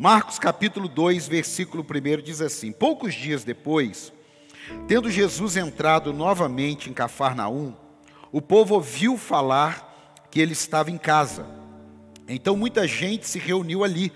[0.00, 4.10] Marcos capítulo 2, versículo 1 diz assim: Poucos dias depois,
[4.88, 7.74] tendo Jesus entrado novamente em Cafarnaum,
[8.32, 11.44] o povo ouviu falar que ele estava em casa.
[12.26, 14.10] Então muita gente se reuniu ali,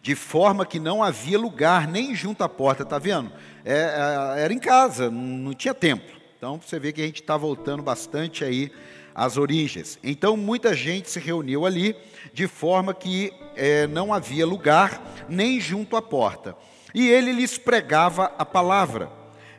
[0.00, 3.32] de forma que não havia lugar nem junto à porta, tá vendo?
[3.64, 6.14] É, é era em casa, não tinha templo.
[6.38, 8.70] Então você vê que a gente está voltando bastante aí
[9.14, 9.98] às origens.
[10.02, 11.94] Então muita gente se reuniu ali,
[12.32, 16.56] de forma que é, não havia lugar nem junto à porta.
[16.94, 19.10] E ele lhes pregava a palavra.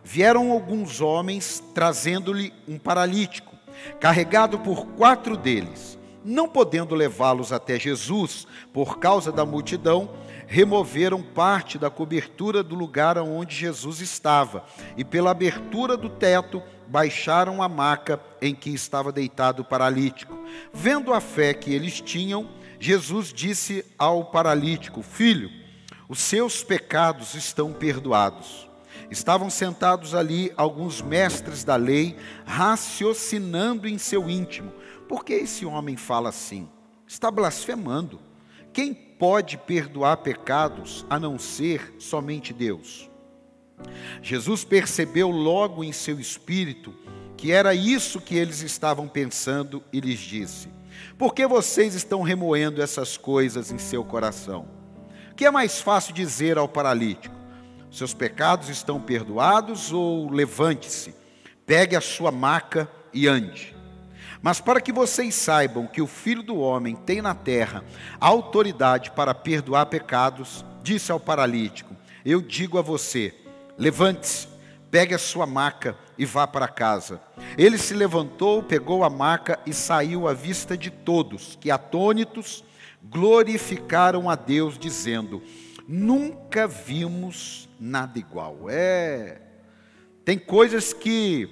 [0.04, 3.56] Vieram alguns homens trazendo-lhe um paralítico,
[4.00, 5.98] carregado por quatro deles.
[6.24, 10.10] Não podendo levá-los até Jesus, por causa da multidão,
[10.48, 14.64] removeram parte da cobertura do lugar onde Jesus estava,
[14.96, 20.38] e pela abertura do teto baixaram a maca em que estava deitado o paralítico.
[20.74, 22.50] Vendo a fé que eles tinham,
[22.80, 25.50] Jesus disse ao paralítico: Filho,
[26.08, 28.70] os seus pecados estão perdoados.
[29.10, 34.72] Estavam sentados ali alguns mestres da lei, raciocinando em seu íntimo:
[35.08, 36.68] Por que esse homem fala assim?
[37.08, 38.20] Está blasfemando.
[38.74, 43.10] Quem pode perdoar pecados a não ser somente Deus?
[44.22, 46.94] Jesus percebeu logo em seu espírito
[47.38, 50.70] que era isso que eles estavam pensando e lhes disse:
[51.18, 54.68] Por que vocês estão remoendo essas coisas em seu coração?
[55.32, 57.36] O que é mais fácil dizer ao paralítico?
[57.92, 61.14] Seus pecados estão perdoados ou levante-se,
[61.66, 63.76] pegue a sua maca e ande.
[64.42, 67.84] Mas para que vocês saibam que o Filho do Homem tem na terra
[68.20, 73.34] autoridade para perdoar pecados, disse ao paralítico: Eu digo a você,
[73.78, 74.48] Levante-se,
[74.90, 77.22] pegue a sua maca e vá para casa.
[77.58, 82.64] Ele se levantou, pegou a maca e saiu à vista de todos, que atônitos
[83.04, 85.44] glorificaram a Deus, dizendo:
[85.88, 88.70] Nunca vimos nada igual.
[88.70, 89.42] É.
[90.24, 91.50] Tem coisas que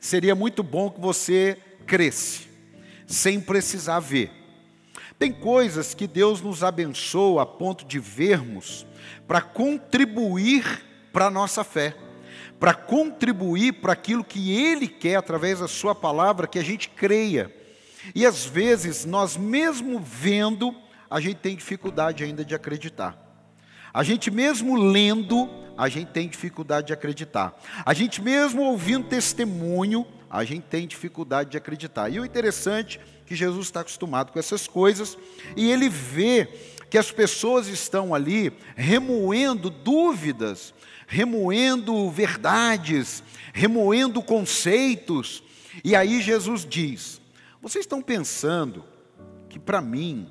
[0.00, 2.48] seria muito bom que você cresce,
[3.06, 4.30] sem precisar ver.
[5.18, 8.86] Tem coisas que Deus nos abençoa a ponto de vermos
[9.26, 10.84] para contribuir
[11.16, 11.96] para a nossa fé,
[12.60, 17.50] para contribuir para aquilo que Ele quer através da Sua palavra, que a gente creia.
[18.14, 20.76] E às vezes, nós mesmo vendo,
[21.08, 23.16] a gente tem dificuldade ainda de acreditar.
[23.94, 27.58] A gente mesmo lendo, a gente tem dificuldade de acreditar.
[27.86, 32.10] A gente mesmo ouvindo testemunho, a gente tem dificuldade de acreditar.
[32.10, 35.16] E o interessante é que Jesus está acostumado com essas coisas
[35.56, 36.46] e ele vê
[36.90, 40.74] que as pessoas estão ali remoendo dúvidas
[41.06, 43.22] remoendo verdades,
[43.52, 45.42] remoendo conceitos.
[45.84, 47.20] E aí Jesus diz:
[47.62, 48.84] Vocês estão pensando
[49.48, 50.30] que para mim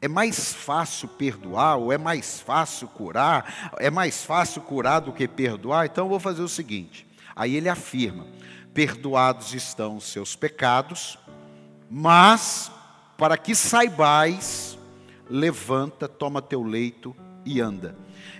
[0.00, 5.28] é mais fácil perdoar, ou é mais fácil curar, é mais fácil curar do que
[5.28, 5.86] perdoar?
[5.86, 7.06] Então eu vou fazer o seguinte.
[7.36, 8.26] Aí ele afirma:
[8.72, 11.18] Perdoados estão os seus pecados,
[11.90, 12.70] mas
[13.18, 14.78] para que saibais,
[15.28, 17.94] levanta, toma teu leito e anda.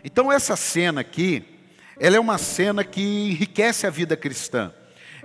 [0.04, 1.44] Então essa cena aqui,
[1.98, 4.72] ela é uma cena que enriquece a vida cristã.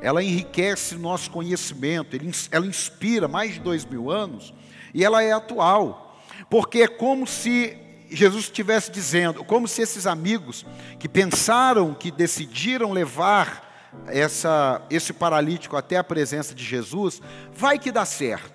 [0.02, 2.18] Ela enriquece nosso conhecimento,
[2.52, 4.54] ela inspira mais de dois mil anos
[4.94, 6.22] e ela é atual.
[6.50, 7.78] Porque é como se
[8.10, 10.66] Jesus estivesse dizendo, como se esses amigos
[11.00, 13.66] que pensaram, que decidiram levar
[14.08, 17.22] essa, esse paralítico até a presença de Jesus,
[17.54, 18.55] vai que dá certo.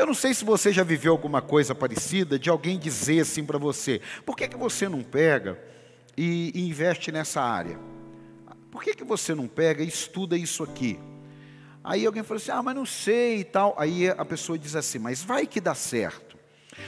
[0.00, 3.58] Eu não sei se você já viveu alguma coisa parecida de alguém dizer assim para
[3.58, 5.62] você: por que, que você não pega
[6.16, 7.78] e, investe nessa área?
[8.70, 10.98] Por que, que você não pega e estuda isso aqui?
[11.84, 13.74] Aí alguém falou assim: ah, mas não sei e tal.
[13.76, 16.38] Aí a pessoa diz assim: mas vai que dá certo.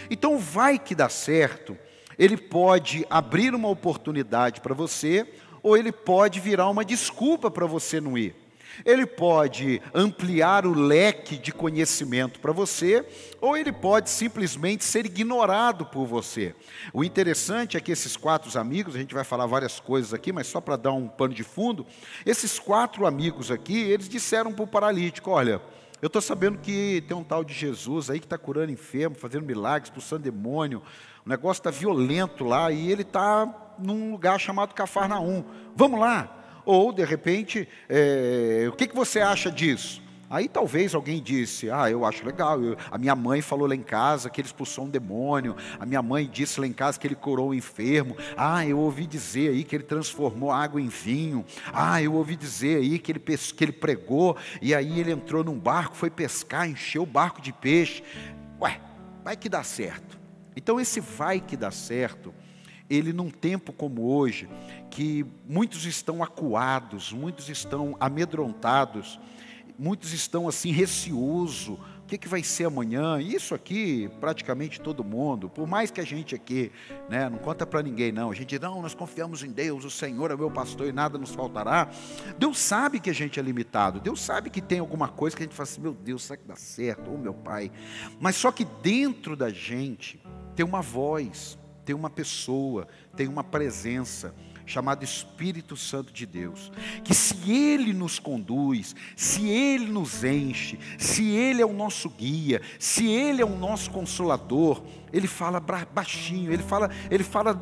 [0.08, 1.76] Então, vai que dá certo,
[2.18, 5.30] ele pode abrir uma oportunidade para você,
[5.62, 8.41] ou ele pode virar uma desculpa para você não ir.
[8.84, 13.06] Ele pode ampliar o leque de conhecimento para você,
[13.40, 16.54] ou ele pode simplesmente ser ignorado por você.
[16.92, 20.46] O interessante é que esses quatro amigos, a gente vai falar várias coisas aqui, mas
[20.46, 21.86] só para dar um pano de fundo,
[22.24, 25.60] esses quatro amigos aqui, eles disseram para o paralítico: Olha,
[26.00, 29.46] eu estou sabendo que tem um tal de Jesus aí que está curando enfermo, fazendo
[29.46, 30.82] milagres, expulsando demônio,
[31.24, 35.44] o negócio está violento lá e ele está num lugar chamado Cafarnaum.
[35.76, 36.41] Vamos lá.
[36.64, 40.02] Ou, de repente, é, o que, que você acha disso?
[40.32, 42.62] Aí talvez alguém disse: Ah, eu acho legal.
[42.62, 45.54] Eu, a minha mãe falou lá em casa que ele expulsou um demônio.
[45.78, 48.16] A minha mãe disse lá em casa que ele curou um enfermo.
[48.34, 51.44] Ah, eu ouvi dizer aí que ele transformou água em vinho.
[51.70, 55.58] Ah, eu ouvi dizer aí que ele, que ele pregou e aí ele entrou num
[55.58, 58.02] barco, foi pescar, encheu o barco de peixe.
[58.58, 58.80] Ué,
[59.22, 60.18] vai que dá certo.
[60.56, 62.32] Então, esse vai que dá certo,
[62.88, 64.48] ele num tempo como hoje,
[64.90, 69.18] que muitos estão acuados, muitos estão amedrontados,
[69.78, 73.20] muitos estão assim receosos, o que, que vai ser amanhã?
[73.20, 76.70] Isso aqui, praticamente todo mundo, por mais que a gente aqui,
[77.08, 80.30] né, não conta para ninguém não, a gente não, nós confiamos em Deus, o Senhor
[80.30, 81.88] é meu pastor e nada nos faltará.
[82.38, 85.46] Deus sabe que a gente é limitado, Deus sabe que tem alguma coisa que a
[85.46, 87.10] gente fala assim, meu Deus, será que dá certo?
[87.10, 87.70] Ô oh, meu Pai.
[88.20, 90.20] Mas só que dentro da gente
[90.54, 92.86] tem uma voz, tem uma pessoa,
[93.16, 94.34] tem uma presença
[94.64, 96.70] chamado Espírito Santo de Deus,
[97.02, 102.62] que se Ele nos conduz, se Ele nos enche, se Ele é o nosso guia,
[102.78, 104.82] se Ele é o nosso consolador,
[105.12, 107.60] Ele fala baixinho, Ele fala, Ele fala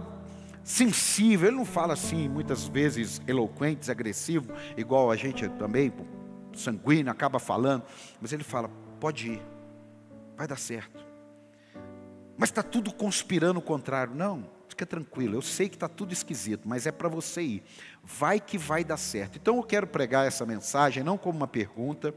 [0.63, 5.93] sensível, Ele não fala assim muitas vezes eloquente, agressivo, igual a gente também,
[6.55, 7.85] sanguíneo, acaba falando,
[8.21, 8.71] mas Ele fala,
[9.01, 9.43] pode ir,
[10.37, 11.00] vai dar certo.
[12.41, 14.15] Mas está tudo conspirando o contrário.
[14.15, 15.35] Não, fica tranquilo.
[15.35, 17.63] Eu sei que está tudo esquisito, mas é para você ir.
[18.03, 19.37] Vai que vai dar certo.
[19.37, 22.15] Então eu quero pregar essa mensagem não como uma pergunta,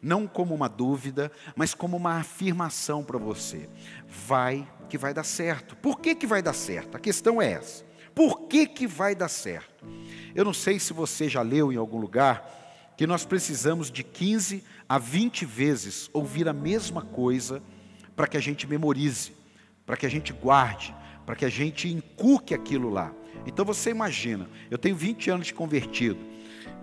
[0.00, 3.68] não como uma dúvida, mas como uma afirmação para você.
[4.06, 5.74] Vai que vai dar certo.
[5.74, 6.96] Por que, que vai dar certo?
[6.96, 7.84] A questão é essa.
[8.14, 9.84] Por que, que vai dar certo?
[10.32, 14.62] Eu não sei se você já leu em algum lugar que nós precisamos de 15
[14.88, 17.60] a 20 vezes ouvir a mesma coisa
[18.14, 19.34] para que a gente memorize
[19.86, 20.94] para que a gente guarde,
[21.24, 23.14] para que a gente inculque aquilo lá.
[23.46, 26.18] Então você imagina, eu tenho 20 anos de convertido,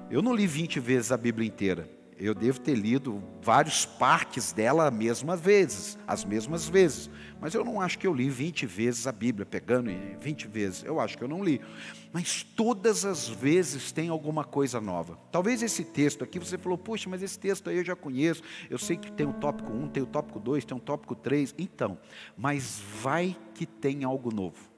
[0.10, 1.90] eu não li 20 vezes a Bíblia inteira,
[2.26, 7.10] eu devo ter lido vários partes dela as mesmas vezes, as mesmas vezes.
[7.42, 9.92] Mas eu não acho que eu li 20 vezes a Bíblia, pegando
[10.22, 10.84] 20 vezes.
[10.86, 11.60] Eu acho que eu não li.
[12.14, 15.20] Mas todas as vezes tem alguma coisa nova.
[15.32, 18.42] Talvez esse texto aqui você falou, puxa, mas esse texto aí eu já conheço.
[18.70, 21.54] Eu sei que tem o tópico 1, tem o tópico 2, tem o tópico 3.
[21.58, 21.98] Então,
[22.38, 24.72] mas vai que tem algo novo.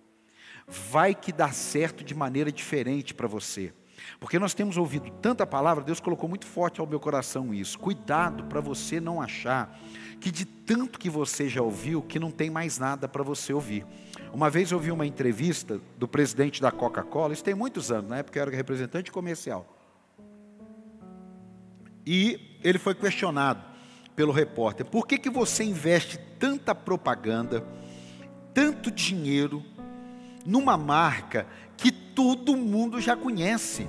[0.67, 3.71] Vai que dá certo de maneira diferente para você.
[4.19, 7.77] Porque nós temos ouvido tanta palavra, Deus colocou muito forte ao meu coração isso.
[7.79, 9.77] Cuidado para você não achar
[10.19, 13.85] que de tanto que você já ouviu, que não tem mais nada para você ouvir.
[14.33, 18.17] Uma vez eu ouvi uma entrevista do presidente da Coca-Cola, isso tem muitos anos, na
[18.17, 19.65] época eu era representante comercial.
[22.05, 23.63] E ele foi questionado
[24.15, 27.63] pelo repórter: por que, que você investe tanta propaganda,
[28.53, 29.63] tanto dinheiro,
[30.45, 31.47] numa marca
[32.15, 33.87] todo mundo já conhece?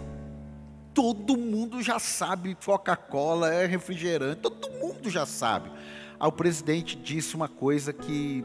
[0.97, 5.71] todo mundo já sabe Coca-Cola é refrigerante, todo mundo já sabe.
[6.19, 8.43] Aí o presidente disse uma coisa que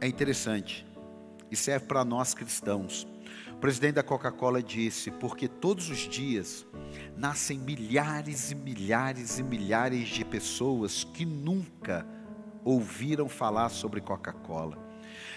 [0.00, 0.86] é interessante
[1.50, 3.06] e serve para nós cristãos.
[3.52, 6.66] O presidente da Coca-Cola disse: porque todos os dias
[7.14, 12.06] nascem milhares e milhares e milhares de pessoas que nunca
[12.64, 14.83] ouviram falar sobre Coca-Cola.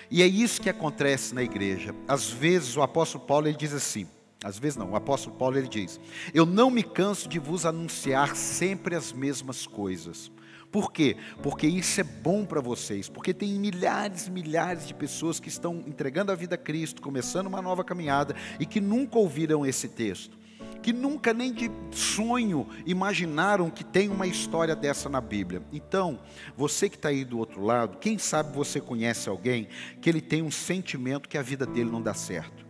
[0.09, 1.93] E é isso que acontece na igreja.
[2.07, 4.07] Às vezes o apóstolo Paulo ele diz assim:
[4.43, 5.99] às vezes não, o apóstolo Paulo ele diz:
[6.33, 10.31] Eu não me canso de vos anunciar sempre as mesmas coisas.
[10.71, 11.17] Por quê?
[11.41, 15.83] Porque isso é bom para vocês, porque tem milhares e milhares de pessoas que estão
[15.87, 20.36] entregando a vida a Cristo, começando uma nova caminhada e que nunca ouviram esse texto,
[20.81, 25.61] que nunca nem de sonho imaginaram que tem uma história dessa na Bíblia.
[25.71, 26.19] Então,
[26.55, 29.67] você que está aí do outro lado, quem sabe você conhece alguém
[30.01, 32.67] que ele tem um sentimento que a vida dele não dá certo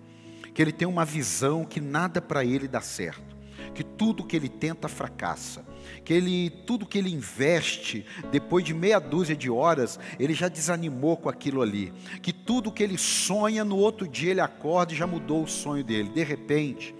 [0.57, 3.37] que ele tem uma visão que nada para ele dá certo,
[3.75, 5.63] que tudo que ele tenta fracassa,
[6.03, 11.15] que ele tudo que ele investe, depois de meia dúzia de horas, ele já desanimou
[11.15, 11.93] com aquilo ali,
[12.23, 15.83] que tudo que ele sonha no outro dia ele acorda e já mudou o sonho
[15.83, 16.09] dele.
[16.09, 16.95] De repente,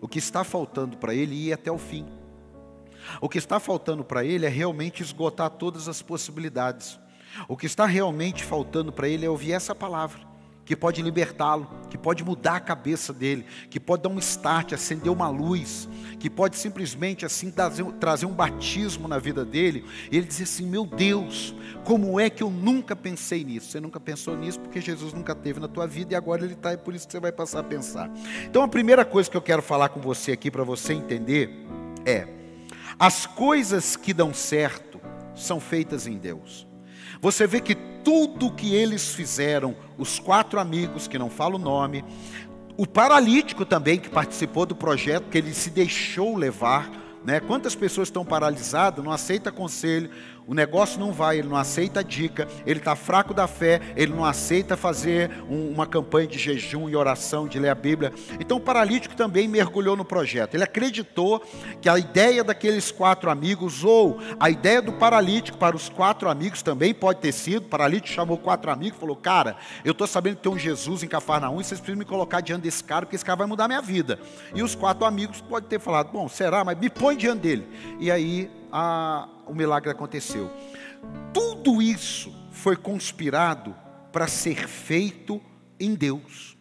[0.00, 2.06] o que está faltando para ele é ir até o fim.
[3.20, 6.98] O que está faltando para ele é realmente esgotar todas as possibilidades.
[7.48, 10.29] O que está realmente faltando para ele é ouvir essa palavra
[10.70, 15.10] que pode libertá-lo, que pode mudar a cabeça dele, que pode dar um start, acender
[15.10, 15.88] uma luz,
[16.20, 17.52] que pode simplesmente assim
[17.98, 21.52] trazer um batismo na vida dele, e ele dizer assim: Meu Deus,
[21.84, 23.72] como é que eu nunca pensei nisso?
[23.72, 26.72] Você nunca pensou nisso porque Jesus nunca teve na tua vida e agora ele está,
[26.72, 28.08] e por isso que você vai passar a pensar.
[28.44, 31.50] Então a primeira coisa que eu quero falar com você aqui para você entender
[32.06, 32.28] é:
[32.96, 35.00] as coisas que dão certo
[35.34, 36.64] são feitas em Deus.
[37.20, 42.02] Você vê que tudo que eles fizeram, os quatro amigos, que não falo o nome,
[42.76, 46.90] o paralítico também, que participou do projeto, que ele se deixou levar,
[47.22, 47.38] né?
[47.38, 50.10] Quantas pessoas estão paralisadas, não aceita conselho,
[50.50, 54.12] O negócio não vai, ele não aceita a dica, ele está fraco da fé, ele
[54.12, 58.12] não aceita fazer um, uma campanha de jejum e oração, de ler a Bíblia.
[58.40, 60.56] Então o paralítico também mergulhou no projeto.
[60.56, 61.40] Ele acreditou
[61.80, 66.62] que a ideia daqueles quatro amigos, ou a ideia do paralítico para os quatro amigos
[66.62, 67.66] também pode ter sido.
[67.66, 71.04] O paralítico chamou quatro amigos e falou: Cara, eu estou sabendo que tem um Jesus
[71.04, 73.68] em Cafarnaum e vocês precisam me colocar diante desse cara, porque esse cara vai mudar
[73.68, 74.18] minha vida.
[74.52, 76.64] E os quatro amigos podem ter falado: Bom, será?
[76.64, 77.68] Mas me põe diante dele.
[78.00, 80.50] E aí a, o milagre aconteceu.
[81.32, 83.74] Tudo isso foi conspirado
[84.12, 85.40] para ser feito
[85.78, 86.56] em Deus.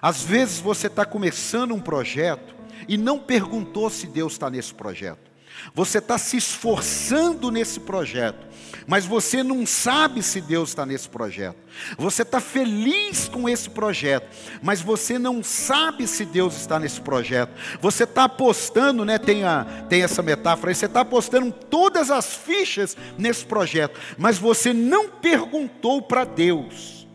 [0.00, 2.54] Às vezes você está começando um projeto
[2.88, 5.30] e não perguntou se Deus está nesse projeto.
[5.74, 8.46] Você está se esforçando nesse projeto,
[8.86, 11.56] mas você não sabe se Deus está nesse projeto.
[11.96, 14.26] Você está feliz com esse projeto,
[14.62, 17.52] mas você não sabe se Deus está nesse projeto.
[17.80, 19.18] Você está apostando, né?
[19.18, 24.38] Tem, a, tem essa metáfora aí, você está apostando todas as fichas nesse projeto, mas
[24.38, 27.06] você não perguntou para Deus: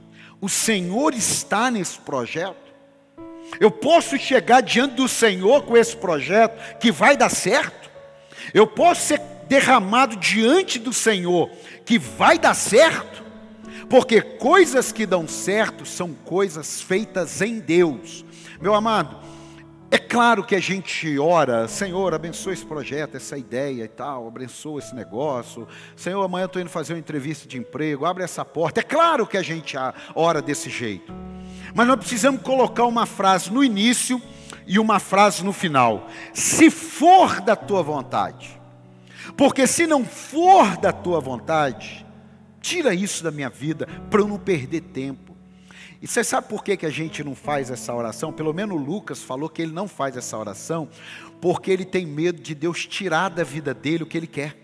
[0.41, 2.69] o Senhor está nesse projeto?
[3.59, 7.89] Eu posso chegar diante do Senhor com esse projeto que vai dar certo?
[8.53, 11.49] Eu posso ser derramado diante do Senhor
[11.83, 13.23] que vai dar certo?
[13.89, 18.23] Porque coisas que dão certo são coisas feitas em Deus.
[18.61, 19.17] Meu amado,
[19.89, 24.77] é claro que a gente ora, Senhor, abençoa esse projeto, essa ideia e tal, abençoa
[24.77, 25.67] esse negócio.
[25.95, 28.81] Senhor, amanhã estou indo fazer uma entrevista de emprego, abre essa porta.
[28.81, 29.75] É claro que a gente
[30.13, 31.11] ora desse jeito.
[31.73, 34.21] Mas nós precisamos colocar uma frase no início
[34.67, 36.07] e uma frase no final.
[36.31, 38.58] Se for da tua vontade.
[39.35, 42.05] Porque se não for da tua vontade,
[42.61, 45.35] tira isso da minha vida para eu não perder tempo.
[46.01, 48.31] E você sabe por que, que a gente não faz essa oração?
[48.31, 50.87] Pelo menos Lucas falou que ele não faz essa oração,
[51.41, 54.55] porque ele tem medo de Deus tirar da vida dele o que ele quer.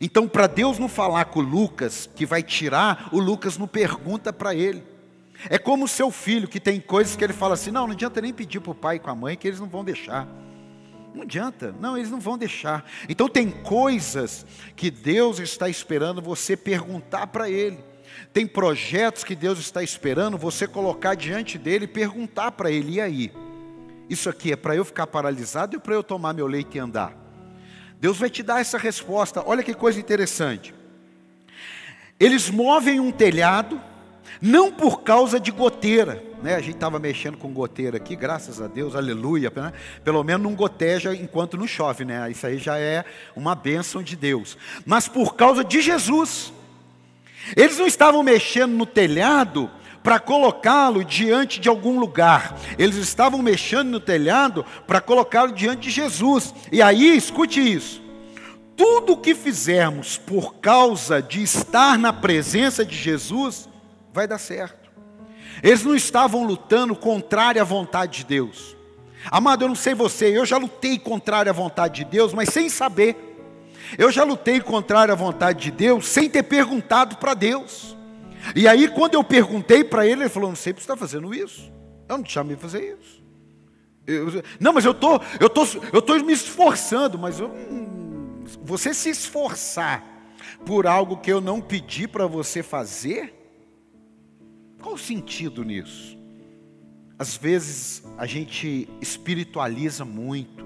[0.00, 4.54] Então, para Deus não falar com Lucas, que vai tirar, o Lucas não pergunta para
[4.54, 4.82] ele.
[5.48, 8.20] É como o seu filho, que tem coisas que ele fala assim: não, não adianta
[8.20, 10.28] nem pedir para o pai e com a mãe, que eles não vão deixar.
[11.14, 12.84] Não adianta, não, eles não vão deixar.
[13.08, 17.78] Então tem coisas que Deus está esperando você perguntar para Ele.
[18.32, 23.00] Tem projetos que Deus está esperando você colocar diante dele e perguntar para Ele: e
[23.00, 23.32] aí?
[24.08, 27.16] Isso aqui é para eu ficar paralisado ou para eu tomar meu leite e andar?
[28.00, 29.42] Deus vai te dar essa resposta.
[29.46, 30.74] Olha que coisa interessante.
[32.18, 33.80] Eles movem um telhado,
[34.40, 36.54] não por causa de goteira, né?
[36.54, 39.52] A gente estava mexendo com goteira aqui, graças a Deus, aleluia.
[39.54, 39.72] Né?
[40.04, 42.30] Pelo menos não goteja enquanto não chove, né?
[42.30, 43.04] Isso aí já é
[43.36, 44.56] uma bênção de Deus.
[44.86, 46.52] Mas por causa de Jesus,
[47.56, 49.70] eles não estavam mexendo no telhado
[50.02, 52.56] para colocá-lo diante de algum lugar.
[52.78, 56.54] Eles estavam mexendo no telhado para colocá-lo diante de Jesus.
[56.72, 58.02] E aí, escute isso.
[58.76, 63.68] Tudo o que fizermos por causa de estar na presença de Jesus,
[64.10, 64.79] vai dar certo.
[65.62, 68.76] Eles não estavam lutando contrário à vontade de Deus.
[69.30, 72.68] Amado, eu não sei você, eu já lutei contrário à vontade de Deus, mas sem
[72.68, 73.16] saber.
[73.98, 77.96] Eu já lutei contrário à vontade de Deus sem ter perguntado para Deus.
[78.54, 81.34] E aí, quando eu perguntei para ele, ele falou: Não sei porque você está fazendo
[81.34, 81.70] isso.
[82.08, 83.22] Eu não te chamei para fazer isso.
[84.06, 87.52] Eu, não, mas eu tô, eu tô, eu tô me esforçando, mas eu,
[88.62, 90.02] você se esforçar
[90.64, 93.39] por algo que eu não pedi para você fazer,
[94.80, 96.18] qual o sentido nisso?
[97.18, 100.64] Às vezes a gente espiritualiza muito.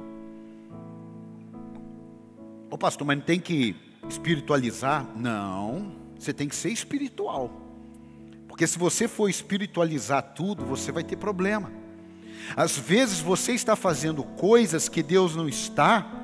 [2.71, 3.75] Ô pastor, mas não tem que
[4.09, 5.07] espiritualizar?
[5.17, 7.51] Não, você tem que ser espiritual.
[8.47, 11.73] Porque se você for espiritualizar tudo, você vai ter problema.
[12.57, 16.24] Às vezes você está fazendo coisas que Deus não está,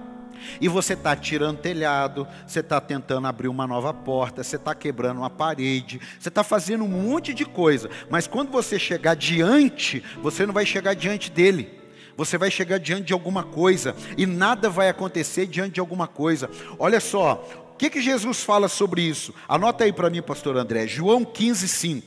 [0.61, 5.18] e você está tirando telhado, você está tentando abrir uma nova porta, você está quebrando
[5.18, 7.90] uma parede, você está fazendo um monte de coisa.
[8.09, 11.80] Mas quando você chegar diante, você não vai chegar diante dele.
[12.16, 16.50] Você vai chegar diante de alguma coisa e nada vai acontecer diante de alguma coisa.
[16.78, 19.35] Olha só, o que, que Jesus fala sobre isso?
[19.49, 22.06] Anota aí para mim, pastor André, João 15, 5.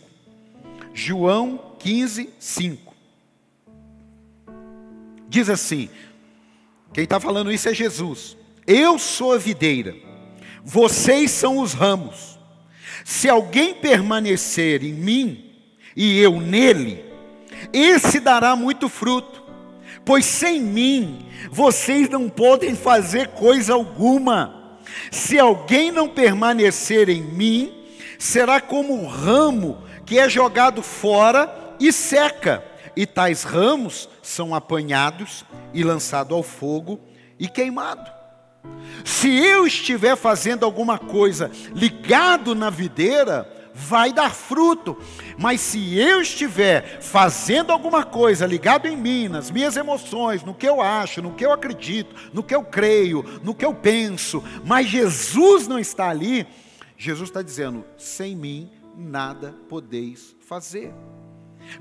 [0.94, 2.94] João 15, 5.
[5.28, 5.90] Diz assim:
[6.94, 8.38] quem está falando isso é Jesus.
[8.66, 9.96] Eu sou a videira,
[10.64, 12.40] vocês são os ramos.
[13.04, 15.52] Se alguém permanecer em mim
[15.96, 17.04] e eu nele,
[17.74, 19.44] esse dará muito fruto,
[20.06, 24.80] pois sem mim vocês não podem fazer coisa alguma.
[25.12, 27.74] Se alguém não permanecer em mim,
[28.20, 32.64] será como o ramo que é jogado fora e seca
[32.96, 37.00] e tais ramos são apanhados e lançados ao fogo
[37.40, 38.12] e queimados.
[39.04, 44.98] Se eu estiver fazendo alguma coisa ligado na videira, vai dar fruto.
[45.38, 50.68] Mas se eu estiver fazendo alguma coisa ligado em mim, nas minhas emoções, no que
[50.68, 54.88] eu acho, no que eu acredito, no que eu creio, no que eu penso, mas
[54.88, 56.48] Jesus não está ali,
[56.98, 60.94] Jesus está dizendo: sem mim nada podeis fazer.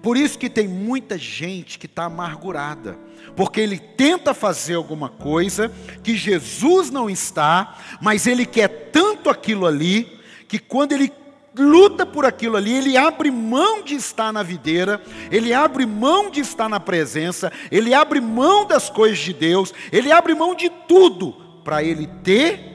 [0.03, 2.99] Por isso que tem muita gente que está amargurada,
[3.37, 5.73] porque ele tenta fazer alguma coisa
[6.03, 11.13] que Jesus não está, mas ele quer tanto aquilo ali, que quando ele
[11.57, 16.41] luta por aquilo ali, ele abre mão de estar na videira, ele abre mão de
[16.41, 21.33] estar na presença, ele abre mão das coisas de Deus, ele abre mão de tudo
[21.63, 22.73] para ele ter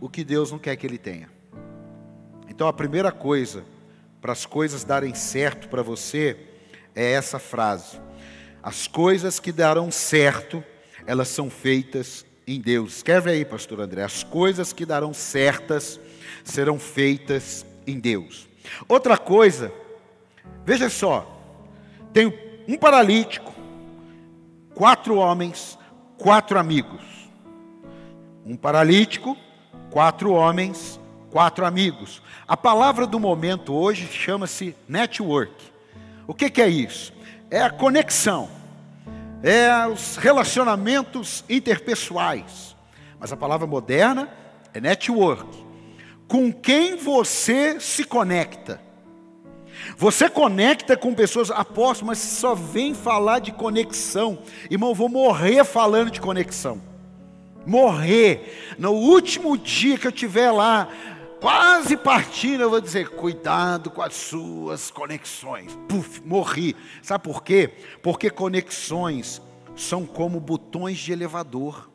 [0.00, 1.30] o que Deus não quer que ele tenha.
[2.48, 3.64] Então a primeira coisa
[4.22, 6.36] para as coisas darem certo para você
[6.94, 8.00] é essa frase:
[8.62, 10.62] as coisas que darão certo,
[11.04, 12.98] elas são feitas em Deus.
[12.98, 15.98] Escreve aí, pastor André, as coisas que darão certas
[16.44, 18.48] serão feitas em Deus.
[18.88, 19.72] Outra coisa,
[20.64, 21.40] veja só,
[22.12, 22.32] tem
[22.68, 23.52] um paralítico,
[24.72, 25.76] quatro homens,
[26.16, 27.02] quatro amigos.
[28.44, 29.36] Um paralítico,
[29.90, 31.00] quatro homens,
[31.32, 32.22] quatro amigos.
[32.46, 35.54] A palavra do momento hoje chama-se network.
[36.26, 37.12] O que, que é isso?
[37.50, 38.48] É a conexão,
[39.42, 42.76] é os relacionamentos interpessoais.
[43.18, 44.28] Mas a palavra moderna
[44.74, 45.62] é network
[46.28, 48.80] com quem você se conecta.
[49.96, 54.38] Você conecta com pessoas, apóstolo, mas só vem falar de conexão.
[54.70, 56.80] Irmão, vou morrer falando de conexão.
[57.66, 58.74] Morrer.
[58.78, 60.88] No último dia que eu estiver lá,
[61.42, 65.76] quase partindo, eu vou dizer: cuidado com as suas conexões.
[65.88, 66.76] Puf, morri.
[67.02, 67.74] Sabe por quê?
[68.00, 69.42] Porque conexões
[69.76, 71.90] são como botões de elevador.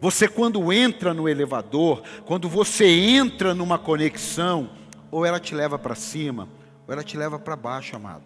[0.00, 4.70] Você, quando entra no elevador, quando você entra numa conexão,
[5.12, 6.48] ou ela te leva para cima,
[6.86, 8.24] ou ela te leva para baixo, amado.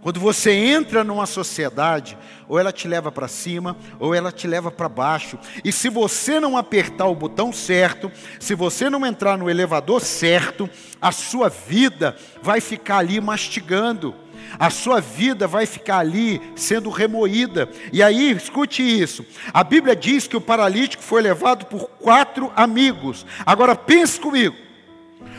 [0.00, 4.70] Quando você entra numa sociedade, ou ela te leva para cima, ou ela te leva
[4.70, 5.38] para baixo.
[5.64, 8.10] E se você não apertar o botão certo,
[8.40, 10.68] se você não entrar no elevador certo,
[11.00, 14.14] a sua vida vai ficar ali mastigando
[14.58, 17.68] a sua vida vai ficar ali sendo remoída.
[17.92, 23.24] E aí, escute isso: a Bíblia diz que o paralítico foi levado por quatro amigos.
[23.46, 24.54] Agora pense comigo: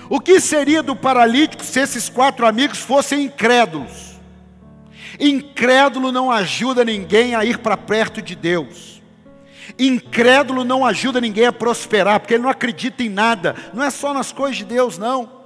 [0.09, 4.12] o que seria do paralítico se esses quatro amigos fossem incrédulos?
[5.19, 9.01] Incrédulo não ajuda ninguém a ir para perto de Deus.
[9.77, 14.13] Incrédulo não ajuda ninguém a prosperar, porque ele não acredita em nada, não é só
[14.13, 15.42] nas coisas de Deus, não.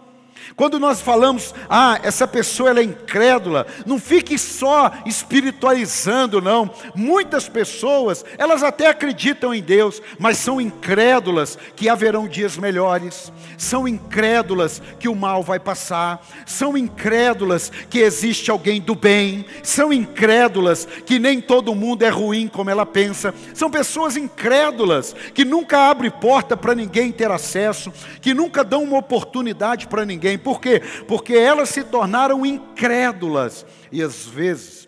[0.56, 6.70] Quando nós falamos, ah, essa pessoa ela é incrédula, não fique só espiritualizando, não.
[6.96, 13.88] Muitas pessoas, elas até acreditam em Deus, mas são incrédulas que haverão dias melhores, são
[13.88, 20.88] incrédulas que o mal vai passar, são incrédulas que existe alguém do bem, são incrédulas
[21.06, 26.12] que nem todo mundo é ruim como ela pensa, são pessoas incrédulas que nunca abrem
[26.12, 30.82] porta para ninguém ter acesso, que nunca dão uma oportunidade para ninguém por quê?
[31.08, 33.66] Porque elas se tornaram incrédulas.
[33.92, 34.88] E às vezes,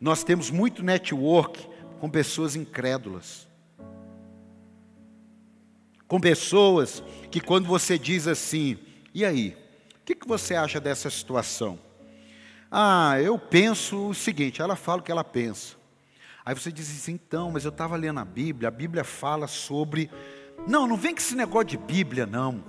[0.00, 1.68] nós temos muito network
[2.00, 3.48] com pessoas incrédulas.
[6.08, 8.78] Com pessoas que, quando você diz assim,
[9.14, 9.56] e aí,
[10.00, 11.78] o que, que você acha dessa situação?
[12.70, 15.76] Ah, eu penso o seguinte, ela fala o que ela pensa.
[16.44, 20.10] Aí você diz assim, então, mas eu estava lendo a Bíblia, a Bíblia fala sobre.
[20.66, 22.64] Não, não vem com esse negócio de Bíblia, não.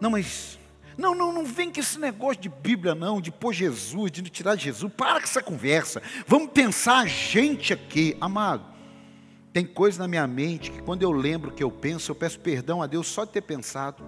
[0.00, 0.58] Não, mas
[0.96, 4.56] não, não, não vem com esse negócio de Bíblia, não, de pôr Jesus, de tirar
[4.56, 4.92] Jesus.
[4.92, 6.02] Para com essa conversa.
[6.26, 8.64] Vamos pensar a gente aqui, amado.
[9.52, 12.82] Tem coisa na minha mente que quando eu lembro que eu penso, eu peço perdão
[12.82, 14.02] a Deus só de ter pensado.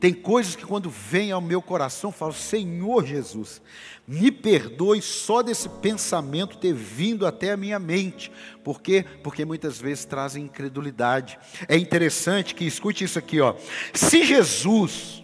[0.00, 3.60] Tem coisas que quando vem ao meu coração, eu falo, Senhor Jesus,
[4.06, 8.32] me perdoe só desse pensamento ter vindo até a minha mente.
[8.64, 9.04] Por quê?
[9.22, 11.38] Porque muitas vezes trazem incredulidade.
[11.68, 13.54] É interessante que escute isso aqui, ó.
[13.94, 15.21] Se Jesus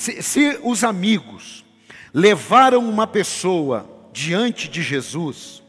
[0.00, 1.62] se, se os amigos
[2.14, 5.62] levaram uma pessoa diante de Jesus,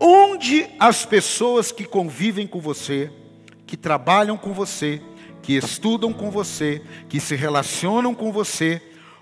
[0.00, 3.12] onde as pessoas que convivem com você,
[3.66, 5.02] que trabalham com você,
[5.42, 8.80] que estudam com você, que se relacionam com você,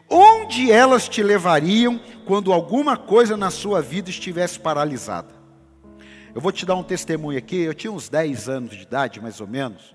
[0.08, 5.34] onde elas te levariam quando alguma coisa na sua vida estivesse paralisada?
[6.32, 7.56] Eu vou te dar um testemunho aqui.
[7.56, 9.92] Eu tinha uns 10 anos de idade, mais ou menos,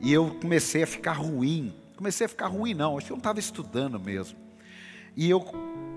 [0.00, 2.98] e eu comecei a ficar ruim Comecei a ficar ruim, não.
[2.98, 4.38] Acho que eu não estava estudando mesmo.
[5.16, 5.42] E eu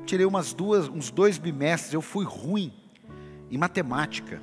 [0.05, 2.73] tirei umas duas, uns dois bimestres, eu fui ruim
[3.51, 4.41] em matemática.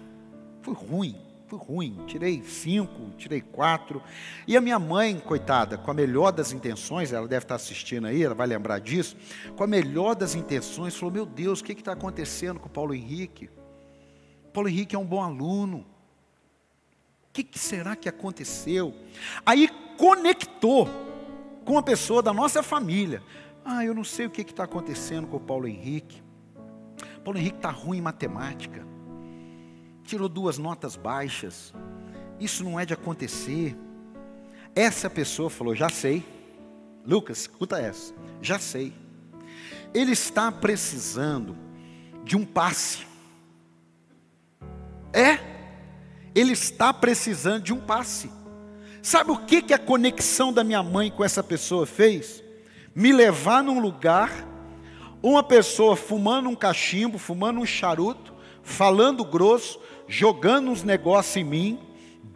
[0.61, 1.17] Fui ruim.
[1.49, 4.03] fui ruim, tirei cinco, tirei quatro.
[4.49, 8.23] E a minha mãe, coitada, com a melhor das intenções, ela deve estar assistindo aí,
[8.23, 9.17] ela vai lembrar disso,
[9.57, 12.93] com a melhor das intenções, falou: Meu Deus, o que está acontecendo com o Paulo
[12.93, 13.49] Henrique?
[14.53, 15.87] Paulo Henrique é um bom aluno.
[17.29, 18.93] O que, que será que aconteceu?
[19.45, 21.06] Aí conectou
[21.67, 23.23] com uma pessoa da nossa família.
[23.63, 26.23] Ah, eu não sei o que está acontecendo com o Paulo Henrique.
[27.23, 28.97] Paulo Henrique está ruim em matemática
[30.07, 31.75] tirou duas notas baixas.
[32.39, 33.77] Isso não é de acontecer.
[34.75, 36.25] Essa pessoa falou: Já sei.
[37.05, 38.15] Lucas, escuta essa.
[38.41, 38.93] Já sei.
[39.93, 41.57] Ele está precisando
[42.25, 43.07] de um passe.
[45.13, 45.39] É,
[46.35, 48.31] ele está precisando de um passe.
[49.07, 52.43] Sabe o que, que a conexão da minha mãe com essa pessoa fez?
[52.93, 54.45] Me levar num lugar,
[55.23, 61.79] uma pessoa fumando um cachimbo, fumando um charuto, falando grosso, jogando uns negócios em mim,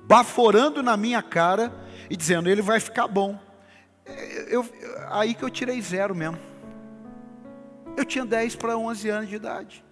[0.05, 1.75] baforando na minha cara
[2.09, 3.37] e dizendo: ele vai ficar bom.
[4.47, 4.65] Eu,
[5.09, 6.39] aí que eu tirei zero mesmo.
[7.97, 9.85] Eu tinha 10 para 11 anos de idade.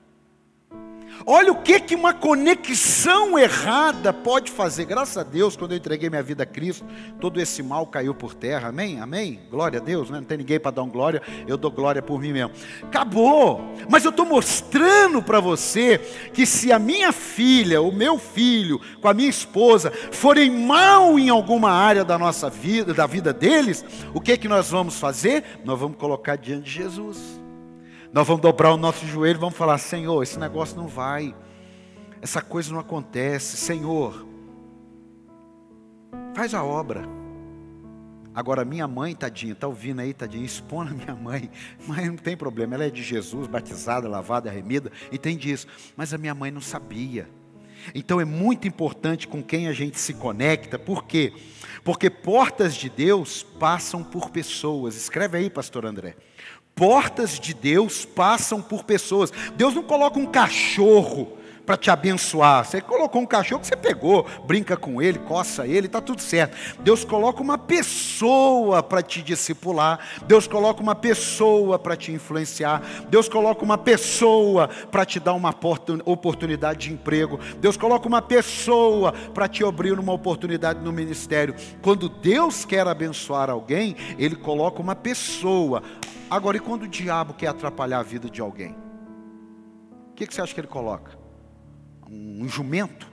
[1.27, 4.85] Olha o que, que uma conexão errada pode fazer.
[4.85, 6.85] Graças a Deus, quando eu entreguei minha vida a Cristo,
[7.21, 8.69] todo esse mal caiu por terra.
[8.69, 9.01] Amém?
[9.01, 9.41] Amém?
[9.51, 10.19] Glória a Deus, né?
[10.19, 12.53] não tem ninguém para dar um glória, eu dou glória por mim mesmo.
[12.83, 13.61] Acabou.
[13.91, 15.99] Mas eu estou mostrando para você
[16.33, 21.29] que se a minha filha, o meu filho, com a minha esposa, forem mal em
[21.29, 25.45] alguma área da nossa vida, da vida deles, o que, que nós vamos fazer?
[25.65, 27.38] Nós vamos colocar diante de Jesus.
[28.11, 31.35] Nós vamos dobrar o nosso joelho vamos falar: Senhor, esse negócio não vai,
[32.23, 33.57] essa coisa não acontece.
[33.57, 34.27] Senhor,
[36.35, 37.03] faz a obra.
[38.35, 41.51] Agora, minha mãe, tadinha, está ouvindo aí, tadinha, expondo a minha mãe,
[41.87, 45.67] mas não tem problema, ela é de Jesus, batizada, lavada, remida, entende isso.
[45.97, 47.29] Mas a minha mãe não sabia.
[47.95, 51.33] Então é muito importante com quem a gente se conecta, por quê?
[51.85, 54.97] Porque portas de Deus passam por pessoas.
[54.97, 56.17] Escreve aí, pastor André
[56.79, 59.33] portas de Deus passam por pessoas.
[59.57, 61.37] Deus não coloca um cachorro
[61.69, 62.65] para te abençoar.
[62.65, 66.57] Você colocou um cachorro que você pegou, brinca com ele, coça ele, está tudo certo.
[66.81, 69.99] Deus coloca uma pessoa para te discipular.
[70.27, 72.81] Deus coloca uma pessoa para te influenciar.
[73.11, 75.55] Deus coloca uma pessoa para te dar uma
[76.07, 77.39] oportunidade de emprego.
[77.61, 81.55] Deus coloca uma pessoa para te abrir uma oportunidade no ministério.
[81.83, 85.83] Quando Deus quer abençoar alguém, Ele coloca uma pessoa.
[86.31, 88.77] Agora, e quando o diabo quer atrapalhar a vida de alguém?
[90.11, 91.19] O que, que você acha que ele coloca?
[92.11, 93.09] Um, um jumento?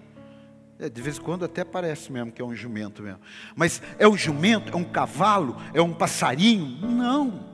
[0.77, 3.21] É, de vez em quando até parece mesmo que é um jumento mesmo.
[3.55, 4.73] Mas é um jumento?
[4.73, 5.55] É um cavalo?
[5.73, 6.85] É um passarinho?
[6.85, 7.45] Não.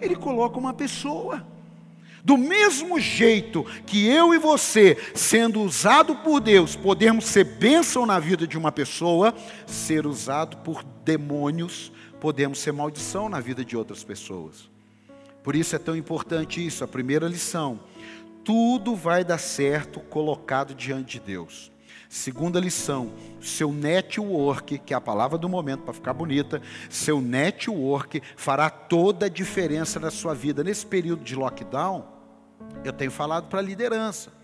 [0.00, 1.46] Ele coloca uma pessoa.
[2.24, 8.18] Do mesmo jeito que eu e você, sendo usado por Deus, podemos ser bênção na
[8.18, 9.34] vida de uma pessoa,
[9.66, 14.71] ser usado por demônios, podemos ser maldição na vida de outras pessoas.
[15.42, 17.80] Por isso é tão importante isso, a primeira lição.
[18.44, 21.72] Tudo vai dar certo colocado diante de Deus.
[22.08, 28.22] Segunda lição, seu network, que é a palavra do momento para ficar bonita, seu network
[28.36, 30.62] fará toda a diferença na sua vida.
[30.62, 32.06] Nesse período de lockdown,
[32.84, 34.41] eu tenho falado para a liderança.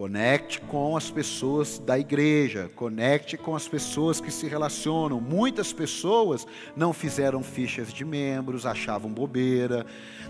[0.00, 5.20] Conecte com as pessoas da igreja, conecte com as pessoas que se relacionam.
[5.20, 9.84] Muitas pessoas não fizeram fichas de membros, achavam bobeira.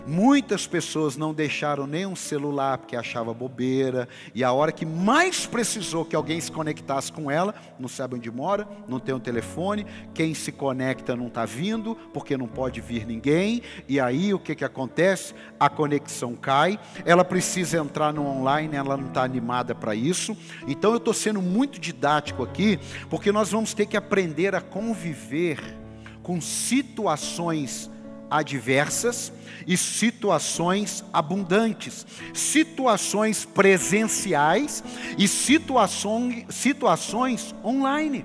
[0.04, 4.08] Muitas pessoas não deixaram nem um celular porque achava bobeira.
[4.34, 8.28] E a hora que mais precisou que alguém se conectasse com ela, não sabe onde
[8.28, 13.06] mora, não tem um telefone, quem se conecta não está vindo, porque não pode vir
[13.06, 13.62] ninguém.
[13.88, 15.32] E aí o que, que acontece?
[15.60, 20.36] A conexão cai, ela precisa entrar no online, ela não está animada chamada para isso.
[20.66, 25.76] Então eu estou sendo muito didático aqui, porque nós vamos ter que aprender a conviver
[26.22, 27.90] com situações
[28.30, 29.32] adversas
[29.66, 34.82] e situações abundantes, situações presenciais
[35.18, 38.24] e situações, situações online.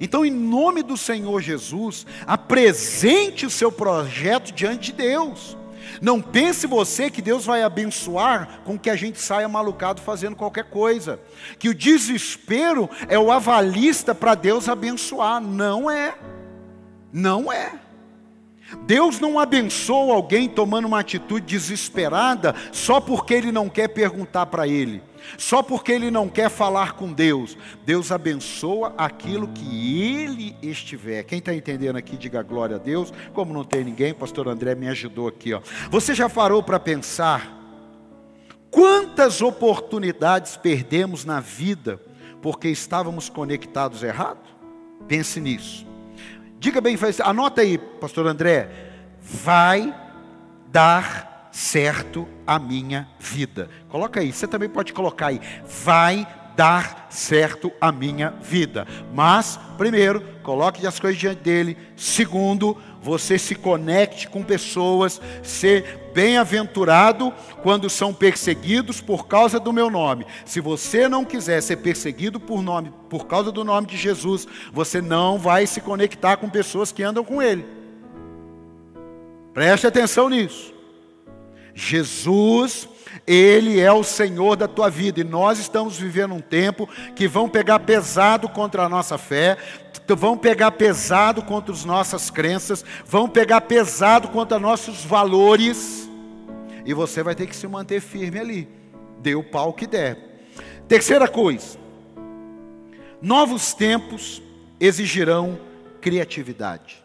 [0.00, 5.56] Então, em nome do Senhor Jesus, apresente o seu projeto diante de Deus.
[6.00, 10.64] Não pense você que Deus vai abençoar com que a gente saia malucado fazendo qualquer
[10.64, 11.20] coisa.
[11.58, 15.40] Que o desespero é o avalista para Deus abençoar.
[15.40, 16.14] Não é.
[17.12, 17.72] Não é.
[18.86, 24.66] Deus não abençoa alguém tomando uma atitude desesperada só porque ele não quer perguntar para
[24.66, 25.02] ele.
[25.38, 31.22] Só porque ele não quer falar com Deus, Deus abençoa aquilo que ele estiver.
[31.22, 33.12] Quem está entendendo aqui, diga glória a Deus.
[33.32, 35.54] Como não tem ninguém, pastor André me ajudou aqui.
[35.54, 35.60] Ó.
[35.90, 37.58] Você já parou para pensar
[38.70, 42.00] quantas oportunidades perdemos na vida
[42.40, 44.40] porque estávamos conectados errado?
[45.06, 45.91] Pense nisso.
[46.62, 48.70] Diga bem, anota aí, pastor André.
[49.20, 49.92] Vai
[50.68, 53.68] dar certo a minha vida.
[53.88, 55.40] Coloca aí, você também pode colocar aí.
[55.84, 58.86] Vai dar certo a minha vida.
[59.12, 61.76] Mas, primeiro, coloque as coisas diante dele.
[61.96, 69.90] Segundo, você se conecte com pessoas, ser bem-aventurado quando são perseguidos por causa do meu
[69.90, 70.26] nome.
[70.44, 75.00] Se você não quiser ser perseguido por nome, por causa do nome de Jesus, você
[75.00, 77.64] não vai se conectar com pessoas que andam com ele.
[79.52, 80.72] Preste atenção nisso.
[81.74, 82.88] Jesus
[83.26, 87.48] ele é o Senhor da tua vida e nós estamos vivendo um tempo que vão
[87.48, 89.56] pegar pesado contra a nossa fé,
[90.08, 96.08] vão pegar pesado contra as nossas crenças, vão pegar pesado contra nossos valores
[96.84, 98.68] e você vai ter que se manter firme ali.
[99.18, 100.18] Dê o pau que der.
[100.88, 101.78] Terceira coisa,
[103.20, 104.42] novos tempos
[104.80, 105.58] exigirão
[106.00, 107.02] criatividade.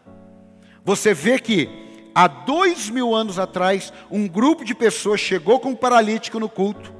[0.84, 1.68] Você vê que
[2.14, 6.92] há dois mil anos atrás, um grupo de pessoas chegou com um paralítico no culto.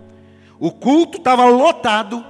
[0.61, 2.25] O culto estava lotado,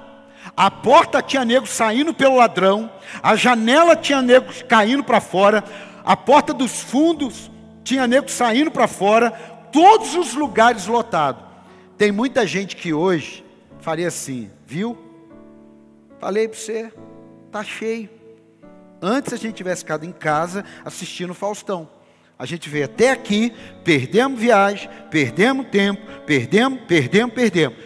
[0.55, 5.63] a porta tinha nego saindo pelo ladrão, a janela tinha nego caindo para fora,
[6.03, 7.51] a porta dos fundos
[7.83, 9.31] tinha nego saindo para fora,
[9.71, 11.43] todos os lugares lotados.
[11.97, 13.43] Tem muita gente que hoje
[13.79, 14.97] faria assim, viu?
[16.19, 16.93] Falei para você,
[17.51, 18.09] tá cheio.
[19.01, 21.89] Antes a gente tivesse ficado em casa assistindo Faustão.
[22.37, 27.77] A gente veio até aqui, perdemos viagem, perdemos tempo, perdemos, perdemos, perdemos.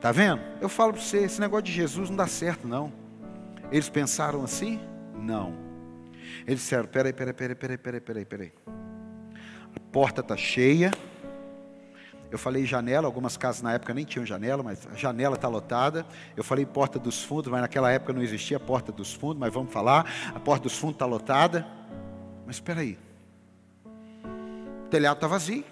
[0.00, 0.49] Tá vendo?
[0.60, 2.92] Eu falo para você, esse negócio de Jesus não dá certo, não.
[3.72, 4.78] Eles pensaram assim?
[5.14, 5.54] Não.
[6.46, 8.52] Eles disseram: peraí, peraí, peraí, peraí, peraí, peraí, peraí.
[9.74, 10.90] A porta está cheia.
[12.30, 16.06] Eu falei janela, algumas casas na época nem tinham janela, mas a janela está lotada.
[16.36, 19.72] Eu falei porta dos fundos, mas naquela época não existia porta dos fundos, mas vamos
[19.72, 20.06] falar.
[20.32, 21.66] A porta dos fundos está lotada.
[22.46, 22.98] Mas espera aí.
[24.84, 25.64] O telhado está vazio.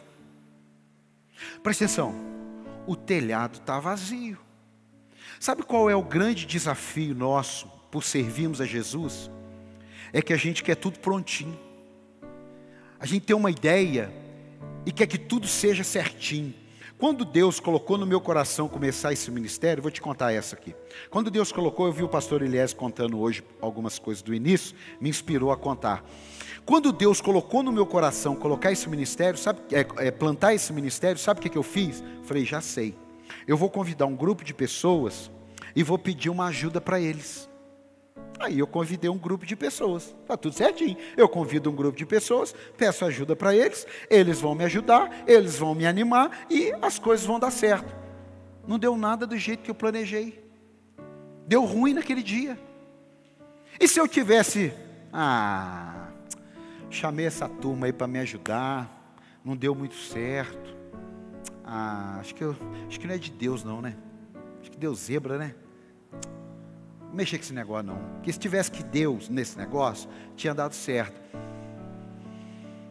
[1.63, 2.15] Presta atenção.
[2.87, 4.48] O telhado está vazio.
[5.41, 9.31] Sabe qual é o grande desafio nosso por servirmos a Jesus?
[10.13, 11.59] É que a gente quer tudo prontinho.
[12.99, 14.13] A gente tem uma ideia
[14.85, 16.53] e quer que tudo seja certinho.
[16.99, 20.75] Quando Deus colocou no meu coração começar esse ministério, vou te contar essa aqui.
[21.09, 25.09] Quando Deus colocou, eu vi o pastor Elias contando hoje algumas coisas do início, me
[25.09, 26.05] inspirou a contar.
[26.67, 31.17] Quando Deus colocou no meu coração colocar esse ministério, sabe, é, é, plantar esse ministério,
[31.19, 32.03] sabe o que, que eu fiz?
[32.25, 32.97] Falei, já sei.
[33.47, 35.31] Eu vou convidar um grupo de pessoas
[35.75, 37.49] e vou pedir uma ajuda para eles.
[38.39, 40.97] Aí eu convidei um grupo de pessoas, tá tudo certinho.
[41.17, 45.59] Eu convido um grupo de pessoas, peço ajuda para eles, eles vão me ajudar, eles
[45.59, 47.95] vão me animar e as coisas vão dar certo.
[48.67, 50.45] Não deu nada do jeito que eu planejei.
[51.47, 52.59] Deu ruim naquele dia.
[53.81, 54.73] E se eu tivesse,
[55.13, 56.09] ah,
[56.91, 59.15] Chamei essa turma aí para me ajudar,
[59.45, 60.77] não deu muito certo.
[61.71, 62.57] Ah, acho que, eu,
[62.89, 63.95] acho que não é de Deus não, né?
[64.59, 65.55] Acho que deu zebra, né?
[67.03, 67.99] Não mexer com esse negócio não.
[68.15, 71.21] Porque se tivesse que Deus nesse negócio, tinha dado certo.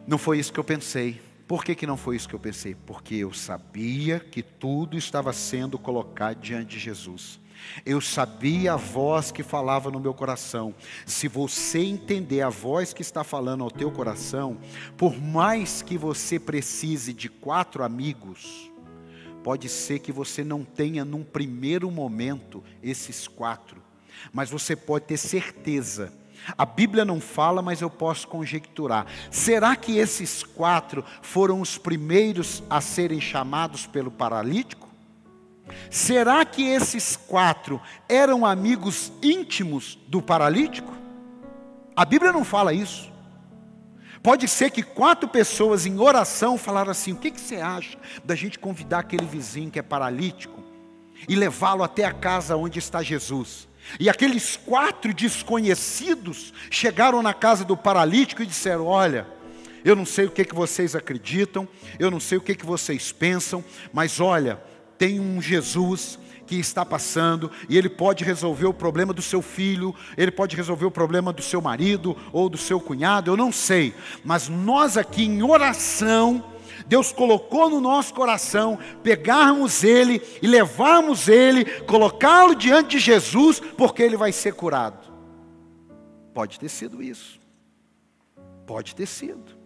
[0.06, 1.20] Não foi isso que eu pensei.
[1.48, 2.76] Por que, que não foi isso que eu pensei?
[2.76, 7.40] Porque eu sabia que tudo estava sendo colocado diante de Jesus.
[7.84, 10.74] Eu sabia a voz que falava no meu coração.
[11.06, 14.58] Se você entender a voz que está falando ao teu coração,
[14.96, 18.70] por mais que você precise de quatro amigos,
[19.42, 23.82] pode ser que você não tenha num primeiro momento esses quatro,
[24.32, 26.12] mas você pode ter certeza.
[26.56, 29.06] A Bíblia não fala, mas eu posso conjecturar.
[29.30, 34.87] Será que esses quatro foram os primeiros a serem chamados pelo paralítico?
[35.90, 40.92] Será que esses quatro eram amigos íntimos do paralítico?
[41.96, 43.10] A Bíblia não fala isso.
[44.22, 48.34] Pode ser que quatro pessoas em oração falaram assim: o que, que você acha da
[48.34, 50.62] gente convidar aquele vizinho que é paralítico
[51.28, 53.68] e levá-lo até a casa onde está Jesus?
[53.98, 59.26] E aqueles quatro desconhecidos chegaram na casa do paralítico e disseram: Olha,
[59.84, 61.66] eu não sei o que, que vocês acreditam,
[61.98, 64.60] eu não sei o que, que vocês pensam, mas olha,
[64.98, 69.94] tem um Jesus que está passando e ele pode resolver o problema do seu filho,
[70.16, 73.94] ele pode resolver o problema do seu marido ou do seu cunhado, eu não sei,
[74.24, 76.42] mas nós aqui em oração,
[76.86, 84.02] Deus colocou no nosso coração pegarmos ele e levarmos ele, colocá-lo diante de Jesus, porque
[84.02, 85.06] ele vai ser curado.
[86.32, 87.38] Pode ter sido isso,
[88.66, 89.58] pode ter sido.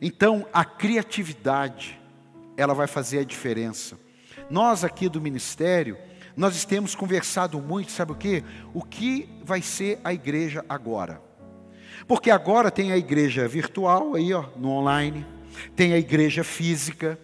[0.00, 2.00] Então a criatividade,
[2.56, 4.05] ela vai fazer a diferença.
[4.48, 5.98] Nós aqui do ministério,
[6.36, 8.44] nós temos conversado muito, sabe o que?
[8.72, 11.20] O que vai ser a igreja agora?
[12.06, 15.26] Porque agora tem a igreja virtual aí, ó, no online,
[15.74, 17.18] tem a igreja física.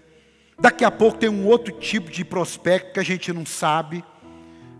[0.58, 4.04] Daqui a pouco tem um outro tipo de prospecto que a gente não sabe.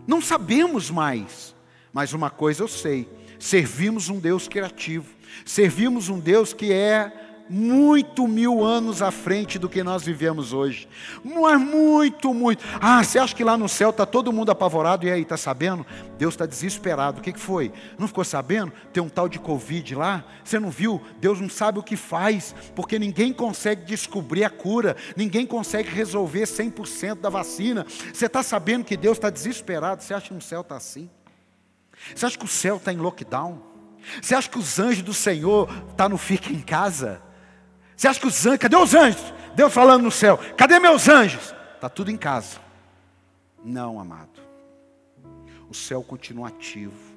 [0.07, 1.55] Não sabemos mais.
[1.93, 3.07] Mas uma coisa eu sei:
[3.39, 5.13] servimos um Deus criativo.
[5.45, 10.87] Servimos um Deus que é muito mil anos à frente do que nós vivemos hoje.
[11.23, 12.63] Mas muito, muito.
[12.81, 15.05] Ah, você acha que lá no céu está todo mundo apavorado?
[15.05, 15.85] E aí, está sabendo?
[16.17, 17.19] Deus está desesperado.
[17.19, 17.71] O que, que foi?
[17.97, 18.71] Não ficou sabendo?
[18.91, 20.23] Tem um tal de Covid lá?
[20.43, 21.01] Você não viu?
[21.19, 26.43] Deus não sabe o que faz, porque ninguém consegue descobrir a cura, ninguém consegue resolver
[26.43, 27.85] 100% da vacina.
[28.13, 30.01] Você está sabendo que Deus está desesperado?
[30.01, 31.09] Você acha que no céu está assim?
[32.15, 33.61] Você acha que o céu está em lockdown?
[34.21, 37.21] Você acha que os anjos do Senhor estão tá no fica em casa?
[37.95, 39.33] Você acha que os anjos, cadê os anjos?
[39.55, 41.53] Deus falando no céu, cadê meus anjos?
[41.75, 42.59] Está tudo em casa.
[43.63, 44.41] Não, amado.
[45.69, 47.12] O céu continua ativo.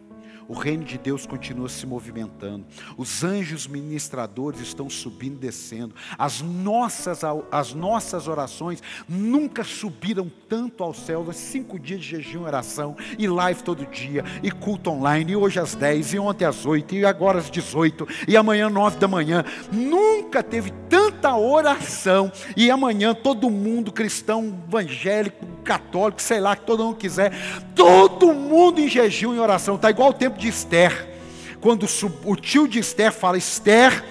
[0.48, 2.64] O reino de Deus continua se movimentando.
[2.96, 5.94] Os anjos ministradores estão subindo e descendo.
[6.16, 11.26] As nossas, as nossas orações nunca subiram tanto ao céu.
[11.32, 15.58] Cinco dias de jejum e oração, e live todo dia, e culto online, e hoje
[15.58, 19.44] às 10, e ontem às 8, e agora às 18, e amanhã 9 da manhã.
[19.72, 22.30] Nunca teve tanta oração.
[22.56, 27.32] E amanhã todo mundo, cristão, evangélico, católico, sei lá, que todo mundo quiser,
[27.74, 29.74] todo mundo em jejum e oração.
[29.74, 31.16] Está igual o tempo de Esther,
[31.60, 31.86] quando
[32.24, 34.04] o tio de Esther fala: Esther,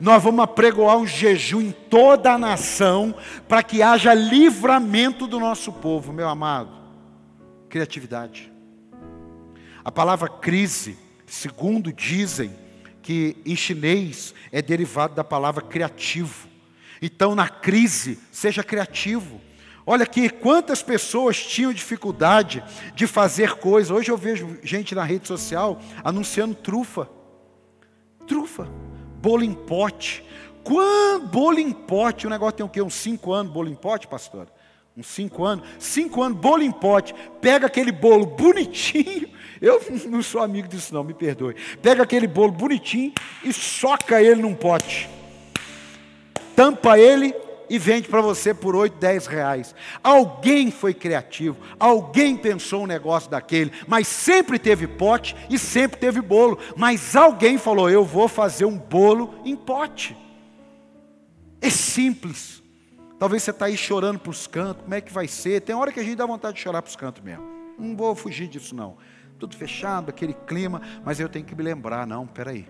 [0.00, 3.14] nós vamos apregoar um jejum em toda a nação,
[3.48, 6.70] para que haja livramento do nosso povo, meu amado.
[7.68, 8.52] Criatividade.
[9.84, 12.52] A palavra crise, segundo dizem,
[13.02, 16.48] que em chinês é derivado da palavra criativo.
[17.00, 19.40] Então, na crise, seja criativo.
[19.88, 23.92] Olha aqui, quantas pessoas tinham dificuldade de fazer coisas.
[23.92, 27.08] Hoje eu vejo gente na rede social anunciando trufa.
[28.26, 28.68] Trufa.
[29.22, 30.24] Bolo em pote.
[30.64, 32.82] Quando bolo em pote, o negócio tem o quê?
[32.82, 34.48] Uns cinco anos, bolo em pote, pastor?
[34.96, 35.64] Uns cinco anos.
[35.78, 37.14] Cinco anos, bolo em pote.
[37.40, 39.28] Pega aquele bolo bonitinho.
[39.62, 41.54] Eu não sou amigo disso, não, me perdoe.
[41.80, 43.12] Pega aquele bolo bonitinho
[43.44, 45.08] e soca ele num pote.
[46.56, 47.32] Tampa ele
[47.68, 49.74] e vende para você por 8, 10 reais.
[50.02, 56.20] Alguém foi criativo, alguém pensou um negócio daquele, mas sempre teve pote e sempre teve
[56.20, 56.58] bolo.
[56.76, 60.16] Mas alguém falou: Eu vou fazer um bolo em pote.
[61.60, 62.62] É simples.
[63.18, 65.62] Talvez você está aí chorando para os cantos, como é que vai ser?
[65.62, 67.44] Tem hora que a gente dá vontade de chorar para os cantos mesmo.
[67.78, 68.96] Não vou fugir disso, não.
[69.38, 72.68] Tudo fechado, aquele clima, mas eu tenho que me lembrar: não, peraí.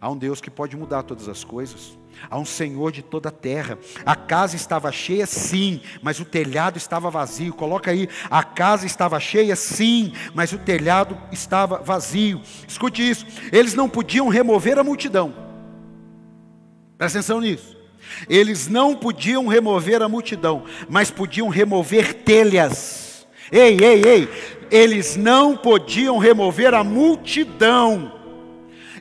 [0.00, 1.98] Há um Deus que pode mudar todas as coisas.
[2.30, 3.78] Há um Senhor de toda a terra.
[4.04, 7.54] A casa estava cheia, sim, mas o telhado estava vazio.
[7.54, 12.40] Coloca aí, a casa estava cheia, sim, mas o telhado estava vazio.
[12.66, 15.34] Escute isso: eles não podiam remover a multidão.
[16.96, 17.76] Presta atenção nisso.
[18.28, 23.26] Eles não podiam remover a multidão, mas podiam remover telhas.
[23.50, 24.28] Ei, ei, ei,
[24.70, 28.14] eles não podiam remover a multidão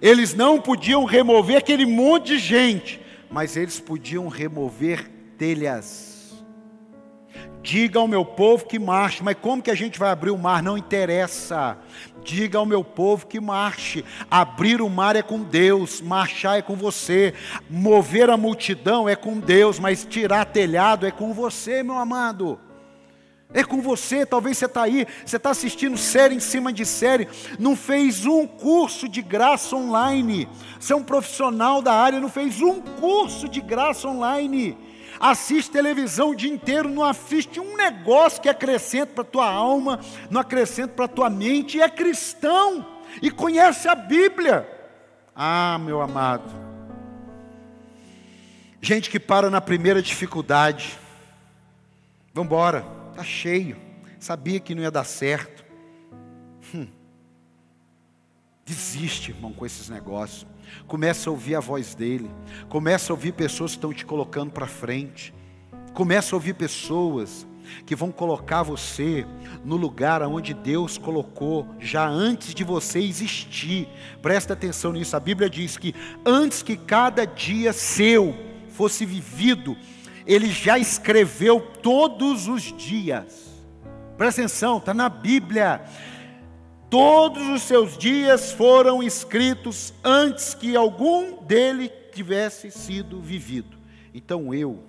[0.04, 3.00] eles não podiam remover aquele monte de gente,
[3.34, 6.14] mas eles podiam remover telhas.
[7.64, 10.62] Diga ao meu povo que marche, mas como que a gente vai abrir o mar?
[10.62, 11.78] Não interessa.
[12.24, 14.06] Diga ao meu povo que marche.
[14.30, 17.34] Abrir o mar é com Deus, marchar é com você.
[17.68, 22.60] Mover a multidão é com Deus, mas tirar telhado é com você, meu amado.
[23.54, 27.28] É com você, talvez você está aí, você está assistindo série em cima de série,
[27.60, 30.50] não fez um curso de graça online.
[30.80, 34.76] Você é um profissional da área, não fez um curso de graça online.
[35.20, 40.00] Assiste televisão o dia inteiro, não assiste um negócio que acrescenta para a tua alma,
[40.32, 42.84] não acrescenta para a tua mente, e é cristão,
[43.22, 44.68] e conhece a Bíblia.
[45.36, 46.52] Ah, meu amado.
[48.82, 50.98] Gente que para na primeira dificuldade.
[52.34, 53.78] Vamos embora Está cheio.
[54.20, 55.64] Sabia que não ia dar certo.
[56.74, 56.88] Hum.
[58.66, 60.48] Desiste, irmão, com esses negócios.
[60.88, 62.28] Começa a ouvir a voz dele.
[62.70, 65.32] Começa a ouvir pessoas que estão te colocando para frente.
[65.94, 67.46] Começa a ouvir pessoas
[67.86, 69.28] que vão colocar você
[69.64, 73.88] no lugar onde Deus colocou já antes de você existir.
[74.24, 75.16] Presta atenção nisso.
[75.16, 75.94] A Bíblia diz que
[76.26, 78.36] antes que cada dia seu
[78.70, 79.78] fosse vivido,
[80.26, 83.54] ele já escreveu todos os dias.
[84.18, 85.82] Presta atenção, está na Bíblia.
[86.90, 93.78] Todos os seus dias foram escritos antes que algum dele tivesse sido vivido.
[94.14, 94.84] Então eu,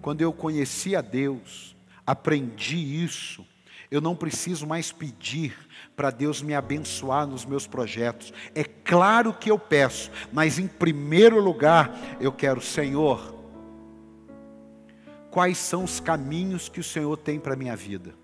[0.00, 1.76] quando eu conheci a Deus,
[2.06, 3.44] aprendi isso,
[3.90, 5.54] eu não preciso mais pedir
[5.94, 8.32] para Deus me abençoar nos meus projetos.
[8.54, 13.31] É claro que eu peço, mas em primeiro lugar eu quero, Senhor,
[15.32, 18.14] quais são os caminhos que o Senhor tem para a minha vida?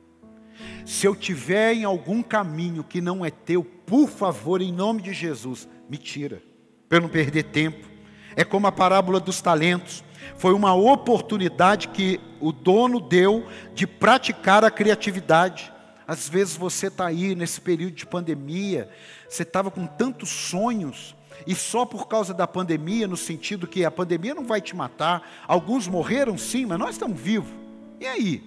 [0.85, 5.15] Se eu tiver em algum caminho que não é teu, por favor, em nome de
[5.15, 6.43] Jesus, me tira,
[6.87, 7.89] para eu não perder tempo.
[8.37, 10.05] É como a parábola dos talentos.
[10.37, 15.73] Foi uma oportunidade que o dono deu de praticar a criatividade.
[16.07, 18.91] Às vezes você está aí nesse período de pandemia,
[19.29, 23.91] você estava com tantos sonhos, e só por causa da pandemia, no sentido que a
[23.91, 27.53] pandemia não vai te matar, alguns morreram sim, mas nós estamos vivos.
[28.01, 28.45] E aí?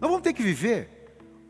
[0.00, 0.96] Nós vamos ter que viver.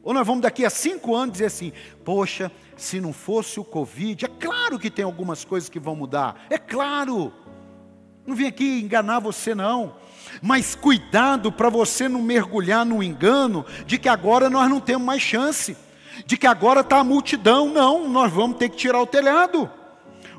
[0.02, 1.72] Ou nós vamos daqui a cinco anos dizer assim:
[2.04, 6.46] poxa, se não fosse o Covid, é claro que tem algumas coisas que vão mudar,
[6.48, 7.32] é claro.
[8.24, 9.96] Não vim aqui enganar você, não.
[10.42, 15.22] Mas cuidado para você não mergulhar no engano de que agora nós não temos mais
[15.22, 15.76] chance,
[16.24, 17.68] de que agora está a multidão.
[17.72, 19.70] Não, nós vamos ter que tirar o telhado.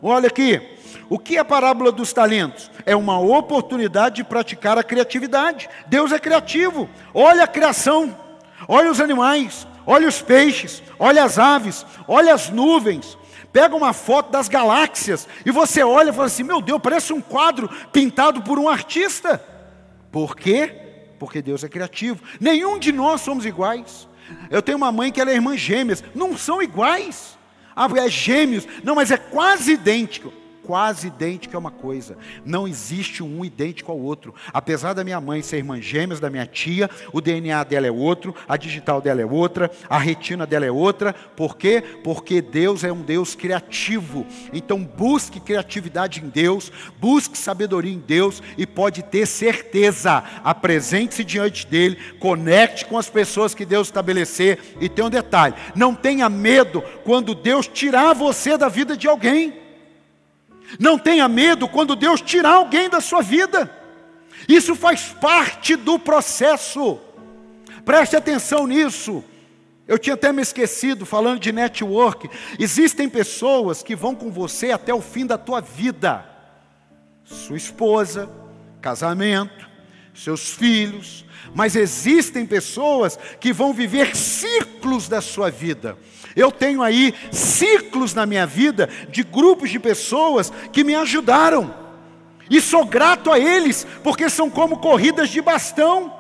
[0.02, 0.62] Olha aqui,
[1.10, 2.70] o que é a parábola dos talentos?
[2.86, 5.70] É uma oportunidade de praticar a criatividade.
[5.88, 6.90] Deus é criativo.
[7.14, 8.16] Olha a criação,
[8.68, 13.18] olha os animais, olha os peixes, olha as aves, olha as nuvens,
[13.54, 17.22] pega uma foto das galáxias e você olha e fala assim: meu Deus, parece um
[17.22, 19.44] quadro pintado por um artista.
[20.12, 20.76] Por quê?
[21.18, 22.22] Porque Deus é criativo.
[22.40, 24.08] Nenhum de nós somos iguais.
[24.50, 27.37] Eu tenho uma mãe que ela é irmã gêmeas, não são iguais.
[27.78, 30.34] Ah, é gêmeos, não, mas é quase idêntico
[30.68, 32.18] quase idêntica a uma coisa.
[32.46, 34.36] Não existe um idêntico ao outro.
[34.54, 38.36] Apesar da minha mãe ser irmã gêmeas da minha tia, o DNA dela é outro,
[38.48, 41.14] a digital dela é outra, a retina dela é outra.
[41.14, 41.82] Por quê?
[42.04, 44.28] Porque Deus é um Deus criativo.
[44.52, 50.22] Então busque criatividade em Deus, busque sabedoria em Deus e pode ter certeza.
[50.44, 54.60] Apresente-se diante dele, conecte com as pessoas que Deus estabelecer.
[54.82, 59.67] E tem um detalhe: não tenha medo quando Deus tirar você da vida de alguém.
[60.80, 63.72] Não tenha medo quando Deus tirar alguém da sua vida.
[64.48, 67.00] Isso faz parte do processo.
[67.86, 69.24] Preste atenção nisso.
[69.88, 72.30] Eu tinha até me esquecido, falando de network.
[72.60, 76.26] Existem pessoas que vão com você até o fim da tua vida.
[77.24, 78.30] Sua esposa,
[78.82, 79.70] casamento,
[80.14, 81.26] seus filhos.
[81.56, 85.98] Mas existem pessoas que vão viver ciclos da sua vida.
[86.38, 91.74] Eu tenho aí ciclos na minha vida de grupos de pessoas que me ajudaram.
[92.48, 96.14] E sou grato a eles, porque são como corridas de bastão.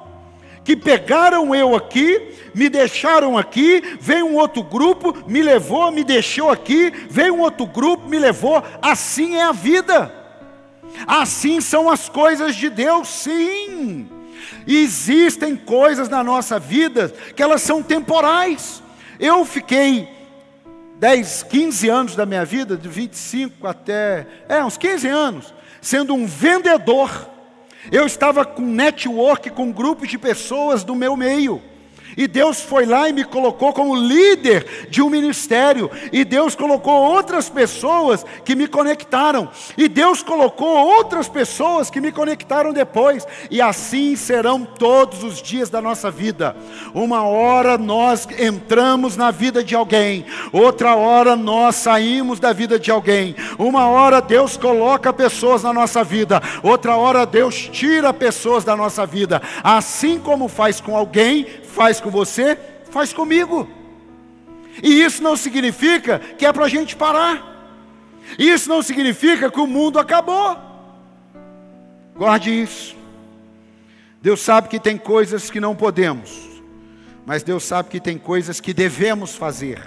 [0.63, 6.49] Que pegaram eu aqui, me deixaram aqui, veio um outro grupo, me levou, me deixou
[6.49, 8.63] aqui, veio um outro grupo, me levou.
[8.81, 10.11] Assim é a vida.
[11.05, 14.09] Assim são as coisas de Deus, sim.
[14.67, 18.81] existem coisas na nossa vida que elas são temporais.
[19.19, 20.07] Eu fiquei
[20.99, 26.25] 10, 15 anos da minha vida, de 25 até, é, uns 15 anos, sendo um
[26.25, 27.09] vendedor.
[27.91, 31.61] Eu estava com network com grupos de pessoas do meu meio.
[32.17, 35.89] E Deus foi lá e me colocou como líder de um ministério.
[36.11, 39.49] E Deus colocou outras pessoas que me conectaram.
[39.77, 43.27] E Deus colocou outras pessoas que me conectaram depois.
[43.51, 46.55] E assim serão todos os dias da nossa vida.
[46.93, 52.89] Uma hora nós entramos na vida de alguém, outra hora nós saímos da vida de
[52.89, 53.35] alguém.
[53.57, 59.05] Uma hora Deus coloca pessoas na nossa vida, outra hora Deus tira pessoas da nossa
[59.05, 59.41] vida.
[59.63, 61.45] Assim como faz com alguém,
[61.77, 62.57] faz com você,
[62.89, 63.69] faz comigo.
[64.81, 67.55] E isso não significa que é para a gente parar.
[68.37, 70.57] Isso não significa que o mundo acabou.
[72.15, 72.95] Guarde isso.
[74.19, 76.61] Deus sabe que tem coisas que não podemos,
[77.27, 79.79] mas Deus sabe que tem coisas que devemos fazer.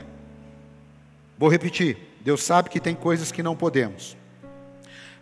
[1.36, 4.16] Vou repetir: Deus sabe que tem coisas que não podemos,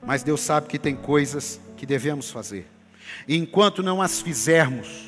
[0.06, 2.66] mas Deus sabe que tem coisas que devemos fazer.
[3.26, 5.07] E enquanto não as fizermos,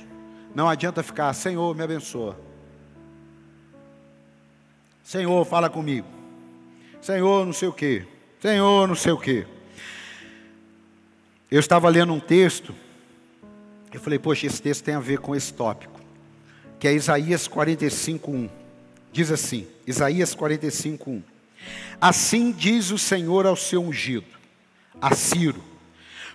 [0.55, 2.38] não adianta ficar, Senhor, me abençoa.
[5.05, 6.07] Senhor, fala comigo.
[7.01, 8.07] Senhor, não sei o quê.
[8.40, 9.46] Senhor, não sei o quê.
[11.51, 12.74] Eu estava lendo um texto,
[13.92, 16.01] eu falei, poxa, esse texto tem a ver com esse tópico,
[16.78, 18.51] que é Isaías 45, 1.
[19.12, 21.22] Diz assim, Isaías 45, 1.
[22.01, 24.26] Assim diz o Senhor ao seu ungido,
[25.01, 25.62] a Ciro,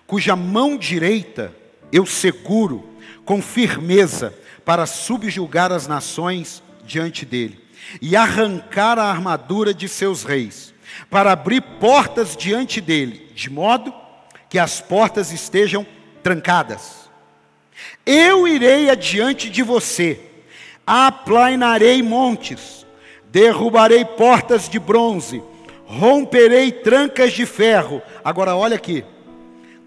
[0.06, 1.56] cuja mão direita
[1.92, 2.95] eu seguro
[3.26, 7.60] com firmeza para subjugar as nações diante dele
[8.02, 10.74] e arrancar a armadura de seus reis,
[11.10, 13.94] para abrir portas diante dele, de modo
[14.50, 15.86] que as portas estejam
[16.24, 17.10] trancadas.
[18.06, 20.20] Eu irei adiante de você,
[20.86, 22.86] Aplainarei montes,
[23.32, 25.42] derrubarei portas de bronze,
[25.86, 28.02] romperei trancas de ferro.
[28.24, 29.04] Agora olha aqui.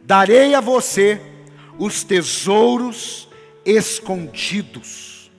[0.02, 1.20] Darei a você
[1.78, 3.27] os tesouros
[3.64, 5.30] escondidos,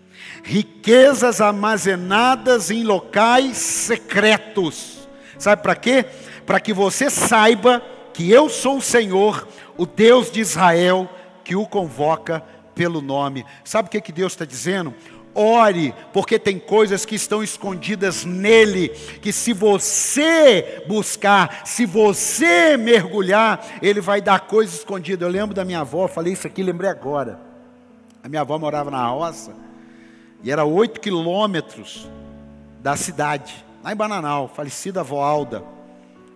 [0.43, 5.07] riquezas armazenadas em locais secretos.
[5.37, 6.05] Sabe para quê?
[6.45, 7.81] Para que você saiba
[8.13, 9.47] que eu sou o Senhor,
[9.77, 11.09] o Deus de Israel,
[11.43, 12.43] que o convoca
[12.75, 13.45] pelo nome.
[13.63, 14.93] Sabe o que, que Deus está dizendo?
[15.33, 18.89] Ore, porque tem coisas que estão escondidas nele,
[19.21, 25.25] que se você buscar, se você mergulhar, ele vai dar coisas escondidas.
[25.25, 27.48] Eu lembro da minha avó, falei isso aqui, lembrei agora.
[28.23, 29.55] A minha avó morava na roça
[30.43, 32.09] e era oito quilômetros
[32.81, 35.63] da cidade, lá em Bananal, falecida avó Alda.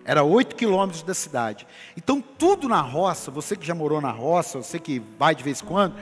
[0.04, 1.66] Era oito quilômetros da cidade.
[1.96, 5.62] Então, tudo na roça, você que já morou na roça, você que vai de vez
[5.62, 5.94] em quando,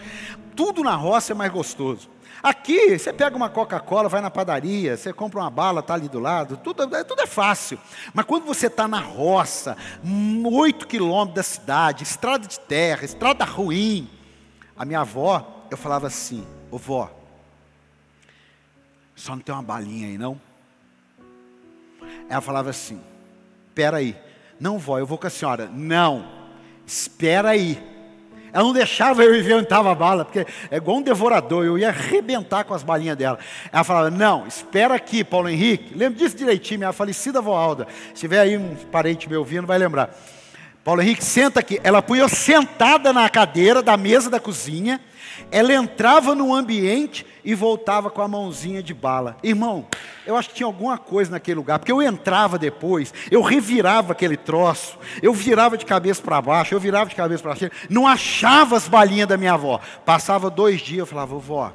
[0.56, 2.10] tudo na roça é mais gostoso.
[2.42, 6.18] Aqui, você pega uma Coca-Cola, vai na padaria, você compra uma bala, está ali do
[6.18, 7.78] lado, tudo, tudo é fácil.
[8.12, 9.76] Mas quando você está na roça,
[10.52, 14.10] oito quilômetros da cidade, estrada de terra, estrada ruim,
[14.76, 17.10] a minha avó, eu falava assim, ô vó,
[19.16, 20.40] só não tem uma balinha aí não?
[22.28, 23.00] Ela falava assim,
[23.68, 24.16] espera aí,
[24.60, 26.28] não vó, eu vou com a senhora, não,
[26.86, 27.82] espera aí,
[28.52, 32.64] ela não deixava eu inventar a bala, porque é igual um devorador, eu ia arrebentar
[32.64, 33.38] com as balinhas dela.
[33.72, 35.94] Ela falava, não, espera aqui, Paulo Henrique.
[35.94, 37.88] Lembro disso direitinho, minha falecida avó Alda.
[38.12, 40.14] Se tiver aí um parente me ouvindo, vai lembrar.
[40.84, 41.80] Paulo Henrique, senta aqui.
[41.84, 45.00] Ela punha eu sentada na cadeira da mesa da cozinha,
[45.50, 49.36] ela entrava no ambiente e voltava com a mãozinha de bala.
[49.42, 49.86] Irmão,
[50.26, 54.36] eu acho que tinha alguma coisa naquele lugar, porque eu entrava depois, eu revirava aquele
[54.36, 58.76] troço, eu virava de cabeça para baixo, eu virava de cabeça para cima, não achava
[58.76, 59.80] as balinhas da minha avó.
[60.04, 61.72] Passava dois dias, eu falava, vovó,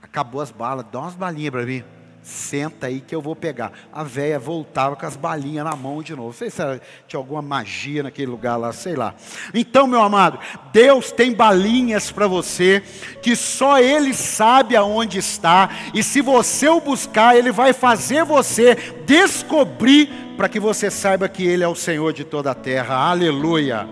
[0.00, 1.84] acabou as balas, dá umas balinhas para mim
[2.28, 3.72] senta aí que eu vou pegar.
[3.90, 6.28] A véia voltava com as balinhas na mão de novo.
[6.28, 6.62] Não sei se
[7.06, 9.14] tinha alguma magia naquele lugar lá, sei lá.
[9.54, 10.38] Então, meu amado,
[10.70, 12.82] Deus tem balinhas para você
[13.22, 15.70] que só Ele sabe aonde está.
[15.94, 18.74] E se você o buscar, Ele vai fazer você
[19.06, 22.94] descobrir para que você saiba que Ele é o Senhor de toda a terra.
[22.94, 23.88] Aleluia.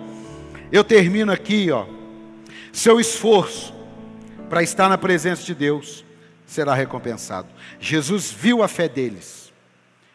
[0.71, 1.87] Eu termino aqui, ó.
[2.71, 3.75] Seu esforço
[4.51, 6.06] para estar na presença de Deus
[6.47, 7.49] será recompensado.
[7.81, 9.53] Jesus viu a fé deles,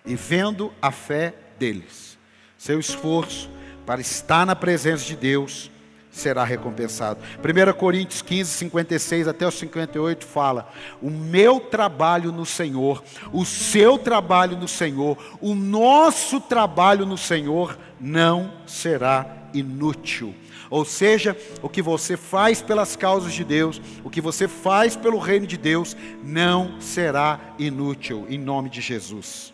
[0.05, 2.17] e vendo a fé deles,
[2.57, 3.49] seu esforço
[3.85, 5.69] para estar na presença de Deus
[6.11, 7.19] será recompensado.
[7.39, 10.69] 1 Coríntios 15, 56 até o 58 fala:
[11.01, 17.77] O meu trabalho no Senhor, o seu trabalho no Senhor, o nosso trabalho no Senhor
[17.99, 20.35] não será inútil.
[20.71, 25.19] Ou seja, o que você faz pelas causas de Deus, o que você faz pelo
[25.19, 29.53] reino de Deus, não será inútil, em nome de Jesus.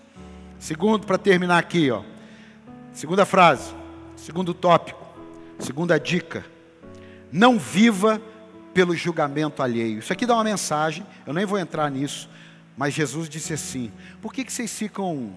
[0.60, 2.04] Segundo, para terminar aqui, ó.
[2.94, 3.74] Segunda frase,
[4.16, 5.04] segundo tópico,
[5.58, 6.46] segunda dica.
[7.32, 8.22] Não viva
[8.72, 9.98] pelo julgamento alheio.
[9.98, 12.30] Isso aqui dá uma mensagem, eu nem vou entrar nisso,
[12.78, 13.92] mas Jesus disse assim:
[14.22, 15.34] por que, que vocês ficam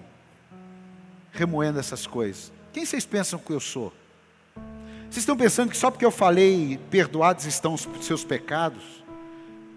[1.31, 2.53] remoendo essas coisas?
[2.71, 3.91] Quem vocês pensam que eu sou?
[5.11, 9.03] Vocês estão pensando que só porque eu falei perdoados estão os seus pecados,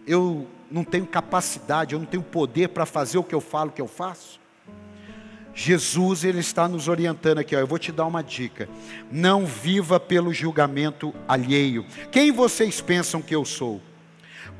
[0.07, 3.83] eu não tenho capacidade, eu não tenho poder para fazer o que eu falo que
[3.83, 4.39] eu faço?
[5.53, 8.69] Jesus ele está nos orientando aqui, ó, eu vou te dar uma dica.
[9.11, 11.85] Não viva pelo julgamento alheio.
[12.13, 13.83] Quem vocês pensam que eu sou?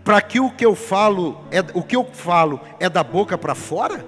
[0.03, 3.55] Para que o que eu falo é o que eu falo é da boca para
[3.55, 4.05] fora?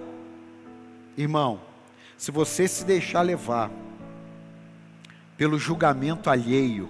[1.16, 1.60] Irmão,
[2.16, 3.70] se você se deixar levar
[5.36, 6.88] pelo julgamento alheio,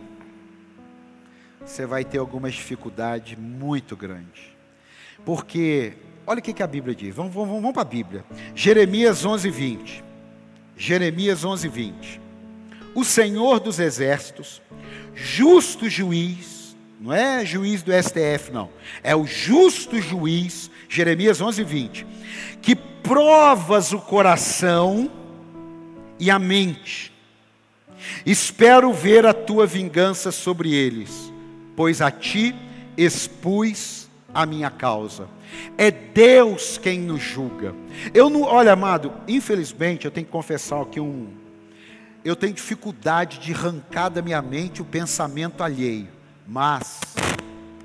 [1.65, 4.45] você vai ter algumas dificuldades muito grandes.
[5.25, 5.95] Porque,
[6.27, 8.25] olha o que, a Bíblia diz, vamos, vamos, vamos para a Bíblia.
[8.55, 10.05] Jeremias 11, 20.
[10.77, 12.21] Jeremias 11, 20.
[12.95, 14.63] O Senhor dos Exércitos,
[15.15, 18.71] justo juiz, não é juiz do STF, não,
[19.03, 22.07] é o justo juiz, Jeremias 11, 20,
[22.63, 25.11] que provas o coração
[26.19, 27.13] e a mente,
[28.25, 31.33] Espero ver a tua vingança sobre eles,
[31.75, 32.55] pois a ti
[32.97, 35.29] expus a minha causa.
[35.79, 37.75] É Deus quem nos julga.
[38.13, 41.29] Eu não, olha, amado, infelizmente eu tenho que confessar aqui um
[42.25, 46.09] eu tenho dificuldade de arrancar da minha mente o pensamento alheio.
[46.47, 47.01] Mas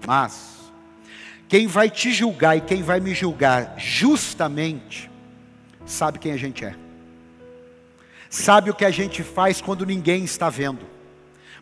[0.05, 0.71] mas
[1.47, 5.11] quem vai te julgar e quem vai me julgar justamente
[5.85, 6.75] sabe quem a gente é
[8.31, 10.79] sabe o que a gente faz quando ninguém está vendo.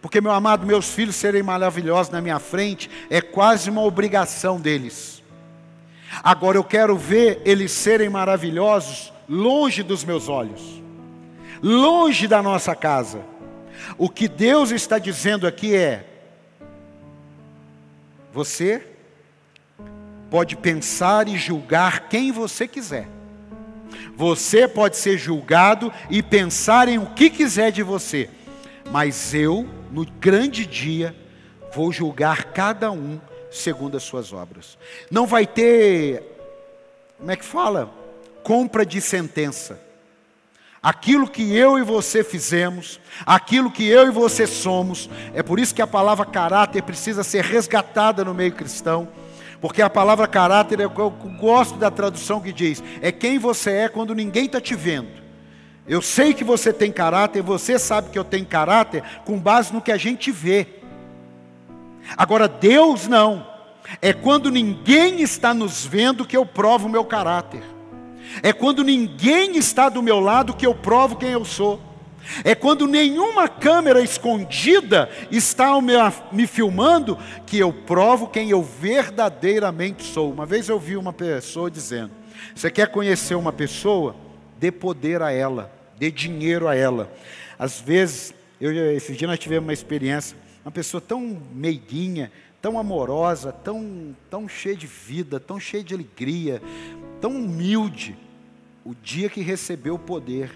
[0.01, 5.22] Porque, meu amado, meus filhos serem maravilhosos na minha frente é quase uma obrigação deles.
[6.24, 10.61] Agora eu quero ver eles serem maravilhosos longe dos meus olhos,
[11.61, 13.22] longe da nossa casa.
[13.97, 16.05] O que Deus está dizendo aqui é:
[18.32, 18.86] você
[20.30, 23.18] pode pensar e julgar quem você quiser.
[24.15, 28.29] Você pode ser julgado e pensar em o que quiser de você,
[28.91, 31.15] mas eu, no grande dia,
[31.73, 33.19] vou julgar cada um
[33.51, 34.77] segundo as suas obras.
[35.09, 36.23] Não vai ter,
[37.17, 37.91] como é que fala?
[38.43, 39.79] Compra de sentença.
[40.81, 45.75] Aquilo que eu e você fizemos, aquilo que eu e você somos, é por isso
[45.75, 49.09] que a palavra caráter precisa ser resgatada no meio cristão,
[49.62, 54.16] porque a palavra caráter, eu gosto da tradução que diz, é quem você é quando
[54.16, 55.20] ninguém está te vendo.
[55.88, 59.82] Eu sei que você tem caráter, você sabe que eu tenho caráter, com base no
[59.82, 60.68] que a gente vê.
[62.16, 63.47] Agora, Deus não.
[64.01, 67.64] É quando ninguém está nos vendo que eu provo o meu caráter.
[68.43, 71.82] É quando ninguém está do meu lado que eu provo quem eu sou.
[72.43, 75.69] É quando nenhuma câmera escondida está
[76.32, 80.32] me filmando que eu provo quem eu verdadeiramente sou.
[80.32, 82.11] Uma vez eu vi uma pessoa dizendo:
[82.55, 84.15] Você quer conhecer uma pessoa?
[84.59, 87.11] Dê poder a ela, dê dinheiro a ela.
[87.57, 93.51] Às vezes, eu, esse dia nós tivemos uma experiência uma pessoa tão meiguinha, tão amorosa,
[93.51, 96.61] tão, tão cheia de vida, tão cheia de alegria,
[97.21, 98.15] tão humilde.
[98.86, 100.51] O dia que recebeu o poder,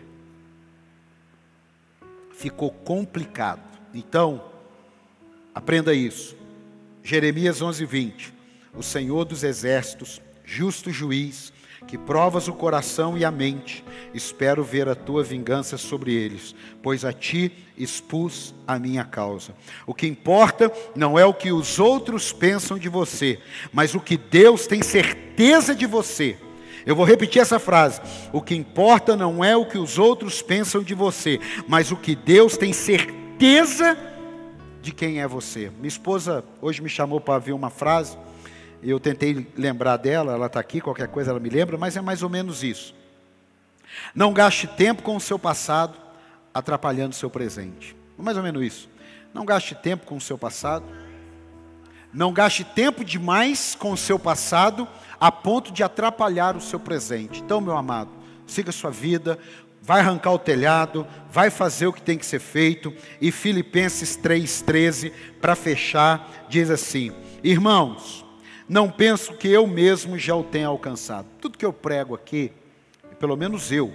[2.33, 3.61] ficou complicado.
[3.93, 4.43] Então,
[5.53, 6.35] aprenda isso.
[7.03, 8.33] Jeremias 11, 20.
[8.75, 11.53] O Senhor dos Exércitos, justo juiz,
[11.87, 17.03] que provas o coração e a mente, espero ver a tua vingança sobre eles, pois
[17.03, 19.53] a ti expus a minha causa.
[19.85, 23.39] O que importa não é o que os outros pensam de você,
[23.71, 26.37] mas o que Deus tem certeza de você.
[26.85, 28.01] Eu vou repetir essa frase.
[28.31, 32.15] O que importa não é o que os outros pensam de você, mas o que
[32.15, 33.97] Deus tem certeza
[34.81, 35.71] de quem é você.
[35.77, 38.17] Minha esposa hoje me chamou para ver uma frase
[38.89, 42.21] eu tentei lembrar dela, ela está aqui, qualquer coisa ela me lembra, mas é mais
[42.21, 42.93] ou menos isso.
[44.13, 45.97] Não gaste tempo com o seu passado
[46.53, 47.95] atrapalhando o seu presente.
[48.19, 48.89] É mais ou menos isso.
[49.33, 50.85] Não gaste tempo com o seu passado.
[52.13, 54.87] Não gaste tempo demais com o seu passado
[55.19, 57.41] a ponto de atrapalhar o seu presente.
[57.41, 58.11] Então, meu amado,
[58.45, 59.39] siga a sua vida,
[59.81, 62.93] vai arrancar o telhado, vai fazer o que tem que ser feito.
[63.19, 65.11] E Filipenses 3,13,
[65.41, 67.11] para fechar, diz assim:
[67.43, 68.23] Irmãos,
[68.69, 71.27] não penso que eu mesmo já o tenha alcançado.
[71.41, 72.51] Tudo que eu prego aqui,
[73.19, 73.91] pelo menos eu,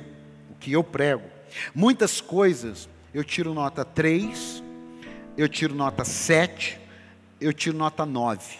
[0.50, 1.24] o que eu prego,
[1.74, 4.62] muitas coisas eu tiro nota 3,
[5.36, 6.78] eu tiro nota 7,
[7.40, 8.56] eu tiro nota 9.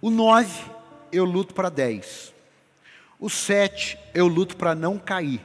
[0.00, 0.64] O 9
[1.12, 2.32] eu luto para 10.
[3.18, 5.40] O 7 eu luto para não cair.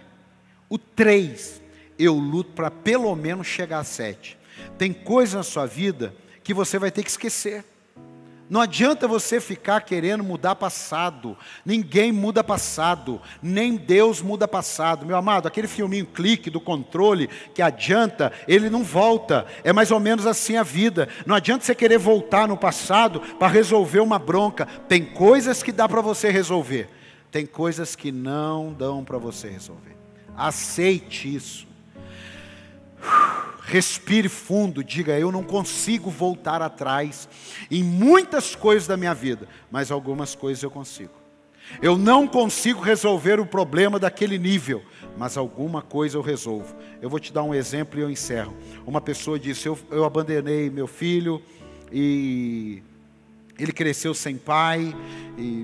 [0.68, 1.62] O 3
[1.98, 4.38] eu luto para pelo menos chegar a 7.
[4.78, 7.64] Tem coisa na sua vida que você vai ter que esquecer.
[8.50, 11.38] Não adianta você ficar querendo mudar passado.
[11.64, 15.06] Ninguém muda passado, nem Deus muda passado.
[15.06, 19.46] Meu amado, aquele filminho clique do controle que adianta, ele não volta.
[19.64, 21.08] É mais ou menos assim a vida.
[21.28, 24.66] Não adianta você querer voltar no passado para resolver uma bronca.
[24.88, 26.90] Tem coisas que dá para você resolver.
[27.32, 29.96] Tem coisas que não dão para você resolver.
[30.36, 31.68] Aceite isso.
[33.70, 37.30] Respire fundo, diga: Eu não consigo voltar atrás
[37.70, 41.12] em muitas coisas da minha vida, mas algumas coisas eu consigo.
[41.80, 44.84] Eu não consigo resolver o problema daquele nível,
[45.16, 46.76] mas alguma coisa eu resolvo.
[47.00, 48.58] Eu vou te dar um exemplo e eu encerro.
[48.88, 51.40] Uma pessoa disse: Eu, eu abandonei meu filho
[51.92, 52.82] e
[53.60, 54.96] ele cresceu sem pai,
[55.38, 55.64] e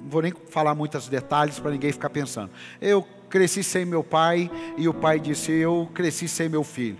[0.00, 2.50] não vou nem falar muitos detalhes para ninguém ficar pensando.
[2.80, 6.98] Eu cresci sem meu pai e o pai disse: Eu cresci sem meu filho.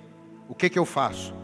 [0.48, 1.34] O que, que eu faço?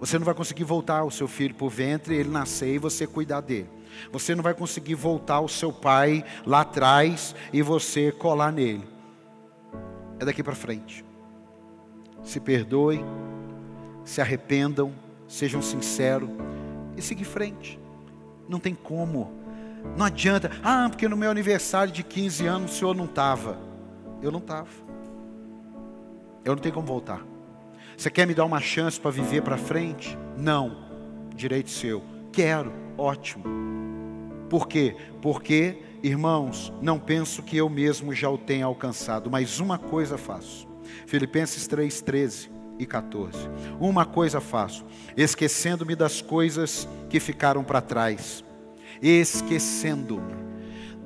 [0.00, 3.06] Você não vai conseguir voltar o seu filho para o ventre, ele nascer e você
[3.06, 3.68] cuidar dele.
[4.10, 8.88] Você não vai conseguir voltar o seu pai lá atrás e você colar nele.
[10.18, 11.04] É daqui para frente.
[12.22, 13.04] Se perdoem,
[14.02, 14.92] se arrependam,
[15.28, 16.30] sejam sinceros
[16.96, 17.78] e seguir frente.
[18.48, 19.30] Não tem como.
[19.96, 20.50] Não adianta.
[20.64, 23.75] Ah, porque no meu aniversário de 15 anos o senhor não estava.
[24.22, 24.68] Eu não estava.
[26.44, 27.24] Eu não tenho como voltar.
[27.96, 30.16] Você quer me dar uma chance para viver para frente?
[30.36, 30.84] Não.
[31.34, 32.02] Direito seu.
[32.32, 32.72] Quero.
[32.96, 33.44] Ótimo.
[34.48, 34.96] Por quê?
[35.20, 40.68] Porque, irmãos, não penso que eu mesmo já o tenha alcançado, mas uma coisa faço.
[41.06, 43.38] Filipenses 3, 13 e 14.
[43.80, 44.84] Uma coisa faço,
[45.16, 48.44] esquecendo-me das coisas que ficaram para trás
[49.02, 50.45] esquecendo-me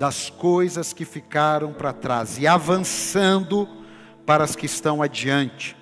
[0.00, 3.68] das coisas que ficaram para trás e avançando
[4.24, 5.76] para as que estão adiante.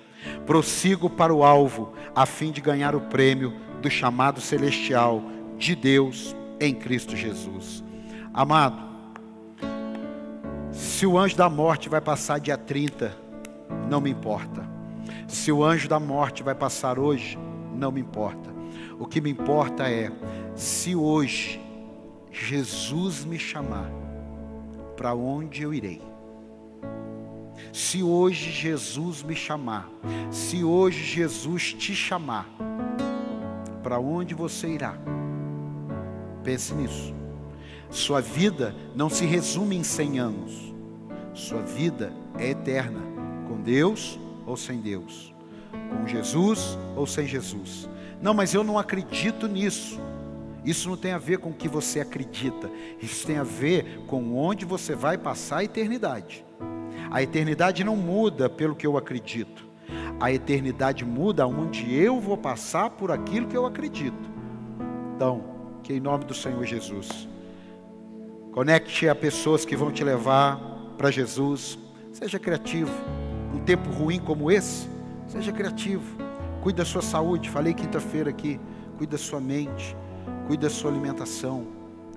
[0.45, 5.23] Prossigo para o alvo, a fim de ganhar o prêmio do chamado celestial
[5.57, 7.81] de Deus em Cristo Jesus.
[8.33, 8.89] Amado,
[10.69, 13.15] se o anjo da morte vai passar dia 30,
[13.89, 14.69] não me importa.
[15.29, 17.39] Se o anjo da morte vai passar hoje,
[17.73, 18.49] não me importa.
[18.99, 20.11] O que me importa é
[20.55, 21.61] se hoje
[22.29, 23.89] Jesus me chamar,
[24.99, 26.01] para onde eu irei?
[27.71, 29.89] Se hoje Jesus me chamar,
[30.29, 32.49] se hoje Jesus te chamar,
[33.81, 34.97] para onde você irá?
[36.43, 37.15] Pense nisso.
[37.89, 40.73] Sua vida não se resume em 100 anos.
[41.33, 42.99] Sua vida é eterna,
[43.47, 45.33] com Deus ou sem Deus,
[45.71, 47.89] com Jesus ou sem Jesus.
[48.21, 49.97] Não, mas eu não acredito nisso.
[50.63, 52.69] Isso não tem a ver com o que você acredita,
[53.01, 56.45] isso tem a ver com onde você vai passar a eternidade.
[57.09, 59.65] A eternidade não muda pelo que eu acredito,
[60.19, 64.29] a eternidade muda onde eu vou passar por aquilo que eu acredito.
[65.15, 65.43] Então,
[65.81, 67.27] que em nome do Senhor Jesus,
[68.51, 70.59] conecte a pessoas que vão te levar
[70.97, 71.79] para Jesus,
[72.11, 72.91] seja criativo.
[73.55, 74.87] Um tempo ruim como esse,
[75.27, 76.17] seja criativo.
[76.61, 78.59] Cuide da sua saúde, falei quinta-feira aqui,
[78.97, 79.95] cuide da sua mente
[80.49, 81.67] Cuide da sua alimentação.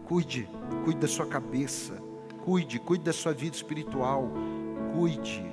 [0.04, 0.48] Cuide,
[0.84, 1.98] cuide da sua cabeça.
[2.46, 4.26] Cuide, cuide da sua vida espiritual.
[4.94, 5.44] Cuide,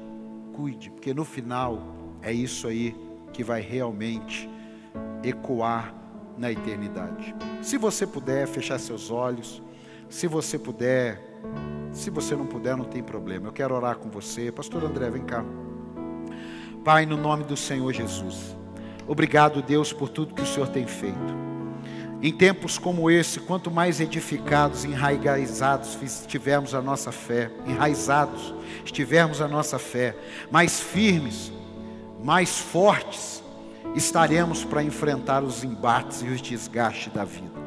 [0.54, 1.84] cuide, porque no final
[2.22, 2.96] é isso aí
[3.34, 4.50] que vai realmente
[5.22, 5.94] ecoar
[6.38, 7.36] na eternidade.
[7.62, 9.62] Se você puder fechar seus olhos,
[10.10, 11.22] se você puder,
[11.92, 13.50] se você não puder, não tem problema.
[13.50, 14.54] Eu quero orar com você.
[14.54, 15.44] Pastor André, vem cá.
[16.86, 18.58] Pai, no nome do Senhor Jesus.
[19.06, 21.50] Obrigado, Deus, por tudo que o Senhor tem feito.
[22.22, 28.54] Em tempos como esse, quanto mais edificados, enraizados estivermos a nossa fé, enraizados
[28.84, 30.16] estivermos a nossa fé,
[30.52, 31.52] mais firmes,
[32.22, 33.42] mais fortes,
[33.96, 37.60] estaremos para enfrentar os embates e os desgastes da vida.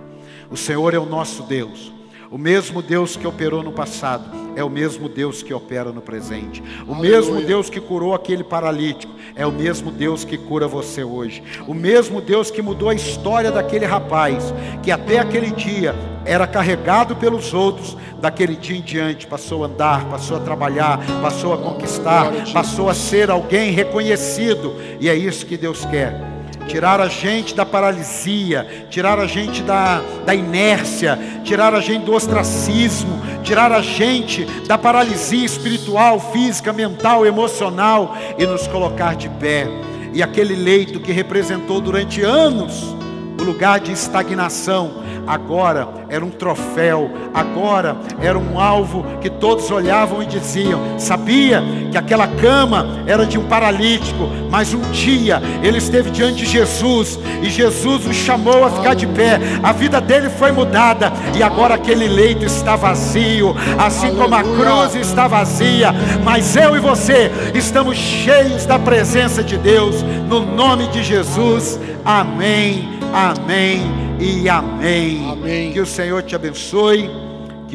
[0.50, 1.92] O Senhor é o nosso Deus,
[2.33, 4.24] o mesmo Deus que operou no passado,
[4.57, 6.62] é o mesmo Deus que opera no presente.
[6.89, 7.11] O Aleluia.
[7.11, 11.43] mesmo Deus que curou aquele paralítico é o mesmo Deus que cura você hoje.
[11.68, 14.53] O mesmo Deus que mudou a história daquele rapaz,
[14.83, 20.09] que até aquele dia era carregado pelos outros, daquele dia em diante passou a andar,
[20.09, 25.59] passou a trabalhar, passou a conquistar, passou a ser alguém reconhecido, e é isso que
[25.59, 31.80] Deus quer tirar a gente da paralisia, tirar a gente da, da inércia, tirar a
[31.80, 39.16] gente do ostracismo, tirar a gente da paralisia espiritual, física, mental, emocional e nos colocar
[39.16, 39.66] de pé.
[40.14, 42.94] E aquele leito que representou durante anos
[43.40, 50.23] o lugar de estagnação, agora era um troféu, agora era um alvo que todos olhavam
[50.23, 56.11] e diziam: sabia que aquela cama era de um paralítico, mas um dia ele esteve
[56.11, 60.53] diante de Jesus e Jesus o chamou a ficar de pé, a vida dele foi
[60.53, 65.93] mudada e agora aquele leito está vazio, assim como a cruz está vazia,
[66.25, 72.89] mas eu e você estamos cheios da presença de Deus, no nome de Jesus, amém,
[73.12, 75.29] amém e amém.
[75.29, 75.73] amém.
[75.73, 77.11] Que o Senhor te abençoe.